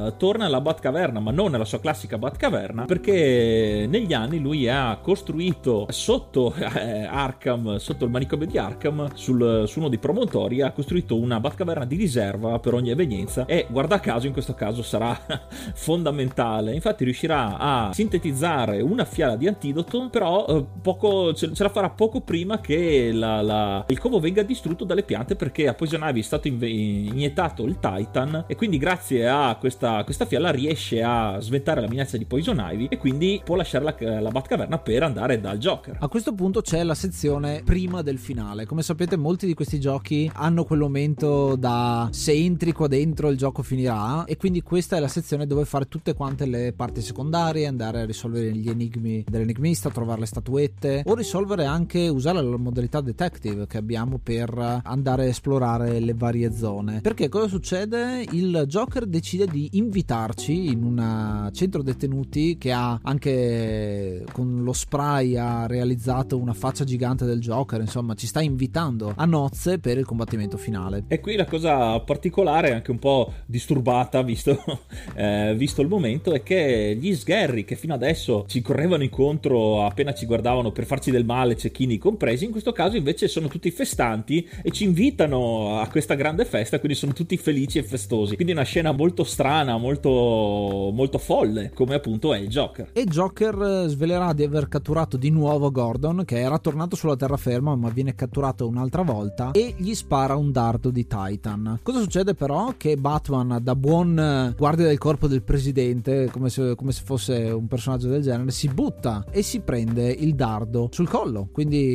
eh, 0.07 0.15
torna 0.17 0.47
alla 0.47 0.61
Batcaverna, 0.61 1.19
ma 1.19 1.33
non 1.33 1.51
nella 1.51 1.65
sua 1.65 1.81
classica 1.81 2.17
Batcaverna, 2.17 2.85
perché 2.85 3.87
negli 3.89 4.13
anni 4.13 4.39
lui 4.39 4.69
ha 4.69 4.99
costruito 5.03 5.87
sotto 5.91 6.55
eh, 6.55 7.05
Arkham, 7.05 7.77
sotto 7.79 8.05
il 8.05 8.11
manicomio 8.11 8.47
di 8.47 8.57
Arkham, 8.57 9.15
sul, 9.15 9.65
su 9.67 9.81
uno 9.81 9.89
dei 9.89 9.99
promontori, 9.99 10.63
ha 10.63 10.71
costruito 10.71 11.17
una 11.17 11.41
Batcaverna 11.41 11.85
di 11.85 11.97
riserva 11.97 12.59
per 12.61 12.75
ogni 12.75 12.91
evenienza 12.91 13.47
e 13.47 13.67
guarda 13.69 13.99
caso 13.99 14.27
in 14.27 14.33
questo 14.33 14.55
caso 14.55 14.83
sarà 14.83 15.19
fondamentale. 15.75 16.73
Infatti 16.73 17.03
riuscirà 17.03 17.59
a 17.59 17.91
sintetizzare 17.93 18.81
una 18.81 19.05
fiala 19.05 19.35
di 19.35 19.49
antidoto, 19.49 20.09
però 20.09 20.47
eh, 20.47 20.65
poco, 20.81 21.35
ce, 21.35 21.53
ce, 21.53 21.63
la 21.63 21.69
farà 21.69 21.91
poco 21.91 22.18
prima 22.21 22.61
che 22.61 23.11
la, 23.13 23.43
la, 23.43 23.85
il 23.89 23.99
covo 23.99 24.21
venga 24.21 24.43
distrutto 24.43 24.85
dalle 24.85 25.03
piante 25.03 25.37
perché 25.37 25.69
a 25.69 25.75
Poison 25.75 26.01
Ivy 26.03 26.21
è 26.21 26.23
stato 26.23 26.49
inve- 26.49 26.69
iniettato 26.69 27.65
il 27.65 27.79
Titan 27.79 28.45
e 28.47 28.57
quindi 28.57 28.79
grazie 28.79 29.29
a 29.29 29.57
questa, 29.59 30.05
questa, 30.05 30.27
fiala 30.27 30.51
riesce 30.51 31.03
a 31.03 31.39
sventare 31.41 31.81
la 31.81 31.89
minaccia 31.89 32.17
di 32.17 32.25
Poison 32.25 32.59
Ivy 32.59 32.87
e 32.91 32.99
quindi 32.99 33.41
può 33.45 33.57
lasciare 33.57 33.85
la, 33.85 34.21
la 34.21 34.31
Batcaverna 34.31 34.79
per 34.79 35.03
andare 35.03 35.41
dal 35.41 35.59
Joker. 35.59 35.97
A 36.01 36.09
questo 36.09 36.35
punto 36.35 36.61
c'è 36.61 36.83
la 36.83 36.95
sezione 36.95 37.63
prima 37.65 38.03
del 38.03 38.19
finale. 38.19 38.67
Come 38.67 38.83
sapete 38.83 39.17
molti 39.17 39.47
di 39.47 39.55
questi 39.55 39.81
giochi 39.81 40.31
hanno 40.35 40.65
quel 40.65 40.81
momento 40.81 41.57
da 41.57 42.09
se 42.11 42.33
entri 42.33 42.73
qua 42.73 42.89
dentro 42.89 43.31
il 43.31 43.37
gioco 43.37 43.63
finirà 43.63 44.25
e 44.25 44.37
quindi 44.37 44.63
questa 44.63 44.97
è 44.97 45.01
la 45.01 45.09
sezione 45.09 45.47
dove 45.47 45.65
fare 45.65 45.87
tutte 45.89 46.15
quante 46.15 46.47
le 46.47 46.73
parti 46.73 47.01
secondarie, 47.01 47.67
andare 47.67 48.03
a 48.03 48.05
risolvere 48.05 48.53
gli 48.53 48.69
enigmi 48.69 49.25
dell'enigmista, 49.27 49.91
trovare 49.91 50.21
le 50.21 50.27
statuette 50.27 51.03
o 51.05 51.15
risolvere 51.15 51.65
anche 51.65 52.08
usare 52.09 52.43
la 52.43 52.57
modalità 52.57 53.01
detective 53.01 53.67
che 53.67 53.79
abbiamo 53.79 54.19
per 54.23 54.81
andare 54.83 55.25
a 55.25 55.29
esplorare 55.29 56.01
le 56.01 56.15
varie 56.15 56.53
zone. 56.53 57.01
Perché 57.01 57.29
cosa 57.29 57.49
succede? 57.49 58.25
Il 58.33 58.65
Joker 58.67 59.07
decide 59.07 59.47
di 59.47 59.71
invitarci 59.73 60.67
in 60.67 60.83
un 60.83 61.51
centro 61.53 61.83
detenuti 61.83 62.57
che 62.59 62.73
ha 62.73 62.99
anche 63.03 64.25
con 64.33 64.63
lo 64.63 64.73
spray 64.73 65.37
ha 65.37 65.67
realizzato 65.67 66.37
una 66.37 66.55
faccia 66.55 66.85
gigante 66.85 67.25
del 67.25 67.41
Joker, 67.41 67.81
insomma 67.81 68.15
ci 68.15 68.27
sta 68.27 68.41
invitando 68.41 69.13
a 69.15 69.25
nozze 69.25 69.79
per 69.79 69.99
il 69.99 70.05
combattimento 70.05 70.57
finale. 70.57 71.05
E 71.09 71.21
qui 71.21 71.37
la 71.37 71.47
cosa 71.47 71.99
particolare, 72.01 72.73
anche 72.73 72.91
un 72.91 72.99
po' 72.99 73.33
disturbata 73.47 74.23
visto, 74.23 74.59
eh, 75.15 75.55
visto 75.57 75.83
il 75.83 75.89
momento, 75.89 76.33
è 76.33 76.43
che 76.43 76.97
gli 77.01 77.15
sgherri 77.15 77.65
che 77.65 77.77
fino 77.77 77.95
adesso 77.95 78.45
ci 78.49 78.61
correvano 78.61 79.03
incontro 79.03 79.85
appena 79.85 80.15
ci 80.15 80.27
guardavano 80.27 80.73
per 80.73 80.87
farci 80.87 81.11
del 81.11 81.25
male, 81.25 81.57
cecchini 81.57 81.98
compresi, 81.99 82.45
in 82.45 82.51
questo 82.51 82.73
caso 82.73 82.97
invece 82.97 83.29
sono 83.29 83.49
tutti 83.49 83.71
festanti 83.71 84.49
e 84.63 84.71
ci 84.71 84.85
invitano 84.85 85.79
a 85.79 85.89
questa 85.89 86.15
grande 86.15 86.45
festa, 86.45 86.79
quindi 86.79 86.97
sono 86.97 87.13
tutti 87.13 87.37
felici 87.37 87.79
e 87.79 87.83
festosi. 87.83 88.35
Quindi 88.35 88.53
una 88.53 88.63
scena 88.63 88.93
molto 88.93 89.25
strana, 89.25 89.77
molto, 89.77 90.91
molto 90.93 91.19
folle, 91.19 91.71
come 91.75 91.95
appunto 91.95 92.33
è 92.33 92.39
il 92.39 92.49
Joker. 92.49 92.91
E 92.93 93.05
Joker 93.05 93.87
svelerà 93.89 94.33
di 94.33 94.45
aver 94.45 94.69
catturato 94.69 95.17
di 95.17 95.31
nuovo 95.31 95.71
Gordon, 95.71 96.25
che 96.25 96.39
era 96.39 96.59
tornato 96.59 96.97
sulla 96.97 97.17
terraferma 97.17 97.77
ma 97.77 97.89
viene 97.91 98.15
catturato 98.15 98.67
un'altra 98.67 99.03
volta, 99.03 99.53
e 99.53 99.75
gli 99.77 99.95
spara 99.95 100.37
un 100.37 100.53
dardo 100.53 100.91
di 100.91 101.07
Titan. 101.07 101.81
Cosa 101.83 102.01
succede 102.01 102.35
però? 102.35 102.75
Che 102.77 102.97
Batman, 102.97 103.59
da 103.63 103.75
buon 103.75 104.55
guardia 104.57 104.87
del 104.87 104.99
corpo 104.99 105.27
del 105.27 105.43
presidente, 105.43 106.29
come 106.31 106.51
se, 106.51 106.75
come 106.75 106.93
se 106.93 107.03
fosse 107.05 107.35
un 107.51 107.67
personaggio 107.67 108.09
del 108.09 108.23
genere, 108.23 108.51
si 108.51 108.69
butta 108.69 109.25
e 109.31 109.43
si 109.43 109.61
prende 109.61 110.11
il 110.11 110.35
dardo 110.35 110.89
sul 110.91 111.09
collo, 111.09 111.49
quindi 111.53 111.88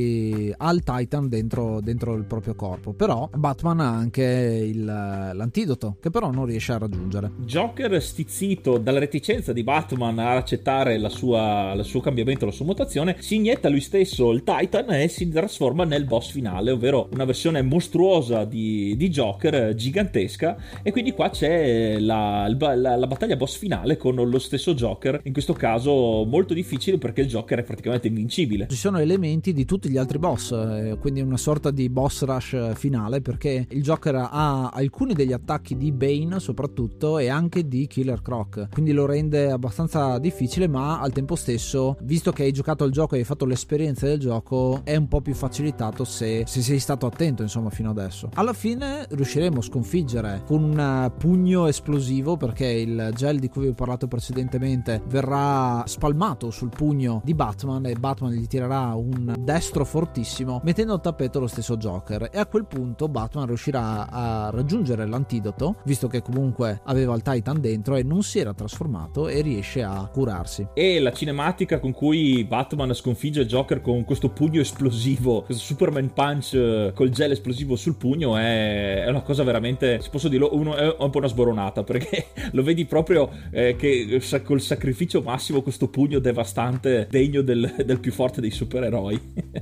ha 0.56 0.72
il 0.72 0.84
Titan 0.84 1.30
dentro, 1.30 1.80
dentro 1.82 2.16
il 2.16 2.24
proprio 2.26 2.56
corpo. 2.56 2.94
Però 2.94 3.30
Batman 3.36 3.80
ha 3.80 3.90
anche 3.90 4.24
il, 4.24 4.84
l'antidoto, 4.84 5.98
che 6.00 6.10
però 6.10 6.32
non 6.32 6.46
riesce 6.46 6.74
a 6.74 6.78
raggiungere. 6.78 7.32
Joker, 7.38 8.02
stizzito 8.02 8.78
dalla 8.78 9.00
reticenza 9.00 9.54
di 9.54 9.64
Batman 9.64 10.20
a 10.20 10.36
accettare 10.36 10.98
la 10.98 11.10
sua, 11.10 11.74
il 11.74 11.84
suo 11.84 12.00
cambiamento, 12.00 12.46
la 12.46 12.52
sua 12.52 12.66
mutazione, 12.66 13.18
si 13.20 13.36
inietta 13.36 13.70
lui 13.70 13.82
stesso 13.82 14.32
il 14.32 14.44
Titan 14.44 14.92
e 14.92 15.08
si 15.08 15.28
trasforma 15.30 15.84
nel 15.84 16.06
boss 16.06 16.32
finale, 16.32 16.72
ovvero 16.72 17.10
una 17.14 17.26
versione 17.26 17.62
mostruosa 17.62 18.46
di, 18.46 18.96
di 18.98 19.10
Joker, 19.10 19.74
gigantesca. 19.74 20.58
E 20.82 20.92
quindi 20.92 21.12
qua 21.12 21.30
c'è 21.30 22.00
la, 22.00 22.48
la, 22.48 22.76
la 22.76 23.08
battaglia 23.08 23.36
boss 23.36 23.58
finale 23.58 23.98
con 23.98 24.16
lo 24.16 24.40
stesso 24.40 24.74
Joker, 24.74 25.20
in 25.24 25.34
questo 25.34 25.54
caso 25.54 26.26
molto 26.26 26.54
difficile 26.54 26.98
perché 26.98 27.22
il 27.22 27.28
Joker 27.28 27.60
è 27.60 27.64
praticamente 27.64 28.08
invincibile. 28.08 28.68
Ci 28.70 28.76
sono 28.76 29.00
elementi 29.00 29.54
di 29.54 29.66
tutti 29.84 29.90
gli 29.90 29.98
altri 29.98 30.18
boss, 30.18 30.52
eh, 30.52 30.98
quindi 30.98 31.20
una 31.20 31.36
sorta 31.36 31.70
di 31.70 31.90
boss 31.90 32.24
rush 32.24 32.74
finale 32.76 33.20
perché 33.20 33.68
il 33.70 33.84
Joker 33.84 34.16
ha 34.16 34.70
alcuni 34.70 35.14
degli 35.14 35.34
attacchi 35.34 35.76
di 35.76 35.92
Bane 35.92 36.40
soprattutto 36.40 37.18
e 37.18 37.28
anche 37.28 37.68
di 37.68 37.86
Killer 37.88 38.22
Croc, 38.22 38.70
quindi 38.72 38.94
lo 38.94 39.06
rende 39.06 39.52
abbastanza 39.52 40.20
difficile 40.20 40.70
ma 40.70 41.02
al 41.02 41.12
tempo 41.12 41.36
stesso, 41.36 41.98
visto 42.04 42.32
che 42.32 42.44
hai 42.44 42.54
giocato 42.54 42.86
al 42.86 42.92
gioco 42.92 43.16
e 43.16 43.20
hai 43.20 43.24
fatto 43.26 43.44
l'esperienza 43.46 44.06
del 44.06 44.20
gioco, 44.20 44.82
è 44.86 44.96
un 44.96 45.10
po' 45.10 45.20
più 45.20 45.34
facilitato 45.34 46.06
se, 46.06 46.44
se 46.48 46.62
sei 46.62 46.80
stato 46.80 47.06
attento 47.06 47.42
insomma 47.42 47.70
fino 47.70 47.90
adesso. 47.90 48.30
Alla 48.36 48.54
fine 48.54 49.06
riusciremo 49.10 49.60
a 49.60 49.64
sconfiggere 49.64 50.44
con 50.46 50.64
un 50.64 51.12
pugno 51.18 51.68
esplosivo 51.68 52.38
perché 52.38 52.68
il 52.68 53.12
gel 53.16 53.38
di 53.38 53.50
cui 53.50 53.64
vi 53.64 53.70
ho 53.70 53.74
parlato 53.74 54.08
precedentemente 54.08 55.02
verrà 55.08 55.84
spalmato 55.86 56.52
sul 56.52 56.70
pugno 56.70 57.22
di 57.26 57.34
Batman 57.34 57.86
e 57.86 57.96
Batman 57.96 58.32
gli 58.32 58.48
tirerà 58.48 58.94
un 58.94 59.36
destro 59.40 59.73
fortissimo 59.82 60.62
mettendo 60.64 60.94
al 60.94 61.02
tappeto 61.02 61.40
lo 61.40 61.48
stesso 61.48 61.78
Joker 61.78 62.30
e 62.32 62.38
a 62.38 62.46
quel 62.46 62.66
punto 62.66 63.08
Batman 63.08 63.48
riuscirà 63.48 64.08
a 64.10 64.50
raggiungere 64.52 65.08
l'antidoto 65.08 65.78
visto 65.86 66.08
che 66.08 66.22
comunque 66.22 66.82
aveva 66.86 67.16
il 67.16 67.22
Titan 67.22 67.60
dentro 67.60 67.96
e 67.96 68.04
non 68.04 68.22
si 68.24 68.40
era 68.40 68.54
trasformato 68.54 69.28
e 69.28 69.42
riesce 69.42 69.84
a 69.84 70.08
curarsi. 70.12 70.68
E 70.74 71.00
la 71.00 71.12
cinematica 71.12 71.80
con 71.80 71.92
cui 71.92 72.44
Batman 72.44 72.94
sconfigge 72.94 73.46
Joker 73.46 73.82
con 73.82 74.04
questo 74.04 74.30
pugno 74.30 74.62
esplosivo, 74.62 75.44
questo 75.44 75.64
Superman 75.64 76.14
Punch 76.14 76.54
eh, 76.54 76.92
col 76.94 77.10
gel 77.10 77.32
esplosivo 77.32 77.76
sul 77.76 77.96
pugno 77.96 78.38
è, 78.38 79.06
una 79.08 79.22
cosa 79.22 79.44
veramente, 79.44 80.02
se 80.02 80.10
posso 80.10 80.28
dirlo, 80.28 80.50
uno, 80.56 80.76
è 80.76 80.96
un 81.00 81.10
po' 81.10 81.18
una 81.18 81.28
sboronata 81.28 81.84
perché 81.84 82.28
lo 82.52 82.64
vedi 82.64 82.86
proprio 82.86 83.30
eh, 83.52 83.76
che 83.76 84.22
col 84.44 84.62
sacrificio 84.62 85.22
massimo 85.22 85.62
questo 85.62 85.88
pugno 85.90 86.20
devastante 86.20 87.08
degno 87.10 87.42
del, 87.42 87.84
del 87.86 88.00
più 88.00 88.12
forte 88.12 88.42
dei 88.42 88.52
supereroi. 88.52 89.62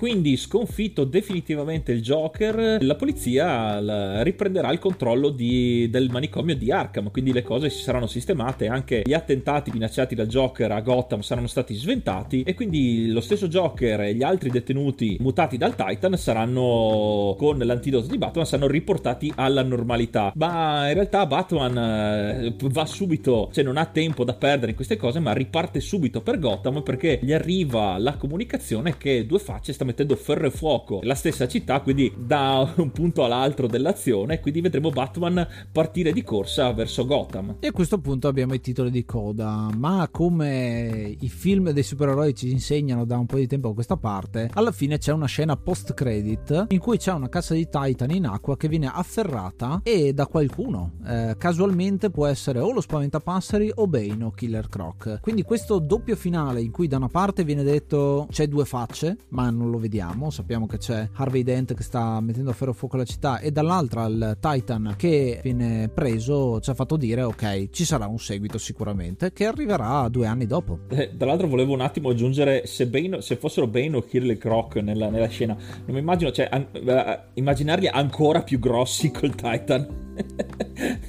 Quindi 0.00 0.38
sconfitto 0.38 1.04
definitivamente 1.04 1.92
il 1.92 2.00
Joker, 2.00 2.82
la 2.82 2.94
polizia 2.94 4.22
riprenderà 4.22 4.72
il 4.72 4.78
controllo 4.78 5.28
di, 5.28 5.90
del 5.90 6.08
manicomio 6.08 6.56
di 6.56 6.72
Arkham, 6.72 7.10
quindi 7.10 7.34
le 7.34 7.42
cose 7.42 7.68
si 7.68 7.82
saranno 7.82 8.06
sistemate, 8.06 8.66
anche 8.66 9.02
gli 9.04 9.12
attentati 9.12 9.70
minacciati 9.70 10.14
dal 10.14 10.26
Joker 10.26 10.72
a 10.72 10.80
Gotham 10.80 11.20
saranno 11.20 11.48
stati 11.48 11.74
sventati 11.74 12.44
e 12.44 12.54
quindi 12.54 13.12
lo 13.12 13.20
stesso 13.20 13.46
Joker 13.46 14.00
e 14.00 14.14
gli 14.14 14.22
altri 14.22 14.48
detenuti 14.48 15.18
mutati 15.20 15.58
dal 15.58 15.74
Titan 15.74 16.16
saranno 16.16 17.34
con 17.36 17.58
l'antidoto 17.58 18.06
di 18.06 18.16
Batman 18.16 18.46
saranno 18.46 18.70
riportati 18.70 19.30
alla 19.36 19.62
normalità. 19.62 20.32
Ma 20.34 20.88
in 20.88 20.94
realtà 20.94 21.26
Batman 21.26 21.76
eh, 21.76 22.54
va 22.70 22.86
subito, 22.86 23.50
cioè 23.52 23.62
non 23.62 23.76
ha 23.76 23.84
tempo 23.84 24.24
da 24.24 24.32
perdere 24.32 24.70
in 24.70 24.76
queste 24.76 24.96
cose, 24.96 25.18
ma 25.18 25.34
riparte 25.34 25.78
subito 25.80 26.22
per 26.22 26.38
Gotham 26.38 26.82
perché 26.82 27.18
gli 27.20 27.34
arriva 27.34 27.98
la 27.98 28.14
comunicazione 28.14 28.96
che 28.96 29.26
Due 29.26 29.38
Facce 29.38 29.74
sta 29.74 29.88
mettendo 29.90 30.16
ferro 30.16 30.46
e 30.46 30.50
fuoco 30.50 31.00
la 31.02 31.14
stessa 31.14 31.48
città, 31.48 31.80
quindi 31.80 32.12
da 32.16 32.72
un 32.76 32.90
punto 32.92 33.24
all'altro 33.24 33.66
dell'azione, 33.66 34.40
quindi 34.40 34.60
vedremo 34.60 34.90
Batman 34.90 35.46
partire 35.70 36.12
di 36.12 36.22
corsa 36.22 36.72
verso 36.72 37.04
Gotham. 37.04 37.56
E 37.60 37.68
a 37.68 37.72
questo 37.72 37.98
punto 37.98 38.28
abbiamo 38.28 38.54
i 38.54 38.60
titoli 38.60 38.90
di 38.90 39.04
coda, 39.04 39.68
ma 39.76 40.08
come 40.10 41.16
i 41.18 41.28
film 41.28 41.70
dei 41.70 41.82
supereroi 41.82 42.34
ci 42.34 42.50
insegnano 42.50 43.04
da 43.04 43.18
un 43.18 43.26
po' 43.26 43.36
di 43.36 43.46
tempo 43.46 43.70
a 43.70 43.74
questa 43.74 43.96
parte, 43.96 44.50
alla 44.54 44.72
fine 44.72 44.98
c'è 44.98 45.12
una 45.12 45.26
scena 45.26 45.56
post 45.56 45.94
credit 45.94 46.66
in 46.68 46.78
cui 46.78 46.96
c'è 46.96 47.12
una 47.12 47.28
cassa 47.28 47.54
di 47.54 47.68
Titan 47.68 48.10
in 48.10 48.26
acqua 48.26 48.56
che 48.56 48.68
viene 48.68 48.90
afferrata 48.92 49.80
e 49.82 50.12
da 50.12 50.26
qualcuno. 50.26 50.92
Eh, 51.06 51.34
casualmente 51.36 52.10
può 52.10 52.26
essere 52.26 52.60
o 52.60 52.72
lo 52.72 52.80
spaventapasseri 52.80 53.72
o 53.74 53.86
Bane 53.86 54.24
o 54.24 54.30
Killer 54.30 54.68
Croc. 54.68 55.18
Quindi 55.20 55.42
questo 55.42 55.78
doppio 55.78 56.14
finale 56.16 56.60
in 56.60 56.70
cui 56.70 56.86
da 56.86 56.96
una 56.96 57.08
parte 57.08 57.44
viene 57.44 57.62
detto 57.62 58.26
c'è 58.30 58.46
due 58.46 58.64
facce, 58.64 59.16
ma 59.30 59.50
non 59.50 59.70
lo 59.70 59.78
vediamo, 59.80 60.30
sappiamo 60.30 60.66
che 60.66 60.78
c'è 60.78 61.08
Harvey 61.14 61.42
Dent 61.42 61.74
che 61.74 61.82
sta 61.82 62.20
mettendo 62.20 62.50
a 62.50 62.52
ferro 62.52 62.72
fuoco 62.72 62.96
la 62.96 63.04
città 63.04 63.40
e 63.40 63.50
dall'altra 63.50 64.06
il 64.06 64.38
Titan 64.38 64.94
che 64.96 65.40
viene 65.42 65.88
preso 65.88 66.60
ci 66.60 66.70
ha 66.70 66.74
fatto 66.74 66.96
dire 66.96 67.22
ok 67.22 67.70
ci 67.70 67.84
sarà 67.84 68.06
un 68.06 68.18
seguito 68.18 68.58
sicuramente 68.58 69.32
che 69.32 69.46
arriverà 69.46 70.08
due 70.08 70.26
anni 70.26 70.46
dopo. 70.46 70.80
Eh, 70.88 71.16
tra 71.16 71.26
l'altro 71.26 71.48
volevo 71.48 71.72
un 71.72 71.80
attimo 71.80 72.10
aggiungere 72.10 72.66
se, 72.66 72.86
Bane, 72.86 73.22
se 73.22 73.36
fossero 73.36 73.66
Bane 73.66 73.96
o 73.96 74.02
Killer 74.02 74.38
Croc 74.38 74.76
nella, 74.76 75.08
nella 75.08 75.28
scena, 75.28 75.54
non 75.54 75.94
mi 75.94 75.98
immagino, 75.98 76.30
cioè 76.30 76.48
an- 76.50 76.66
uh, 76.72 77.30
immaginarli 77.34 77.88
ancora 77.88 78.42
più 78.42 78.58
grossi 78.58 79.10
col 79.10 79.34
Titan. 79.34 79.88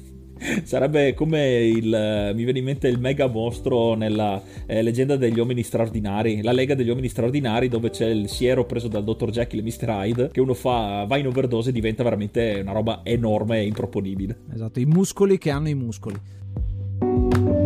Sarebbe 0.64 1.14
come 1.14 1.66
il. 1.66 2.32
mi 2.34 2.44
viene 2.44 2.58
in 2.58 2.64
mente 2.64 2.88
il 2.88 2.98
mega 2.98 3.26
mostro 3.26 3.94
nella 3.94 4.42
eh, 4.66 4.82
leggenda 4.82 5.16
degli 5.16 5.38
uomini 5.38 5.62
straordinari, 5.62 6.42
la 6.42 6.52
lega 6.52 6.74
degli 6.74 6.88
uomini 6.88 7.08
straordinari, 7.08 7.68
dove 7.68 7.90
c'è 7.90 8.06
il 8.06 8.28
siero 8.28 8.64
preso 8.64 8.88
dal 8.88 9.04
dottor 9.04 9.30
Jekyll 9.30 9.60
e 9.60 9.62
Mr. 9.62 9.88
Hyde, 9.88 10.30
che 10.32 10.40
uno 10.40 10.54
fa, 10.54 11.04
va 11.06 11.16
in 11.16 11.26
overdose 11.26 11.70
e 11.70 11.72
diventa 11.72 12.02
veramente 12.02 12.58
una 12.62 12.72
roba 12.72 13.00
enorme 13.02 13.60
e 13.60 13.66
improponibile. 13.66 14.36
Esatto, 14.52 14.80
i 14.80 14.86
muscoli 14.86 15.38
che 15.38 15.50
hanno 15.50 15.68
i 15.68 15.74
muscoli. 15.74 17.60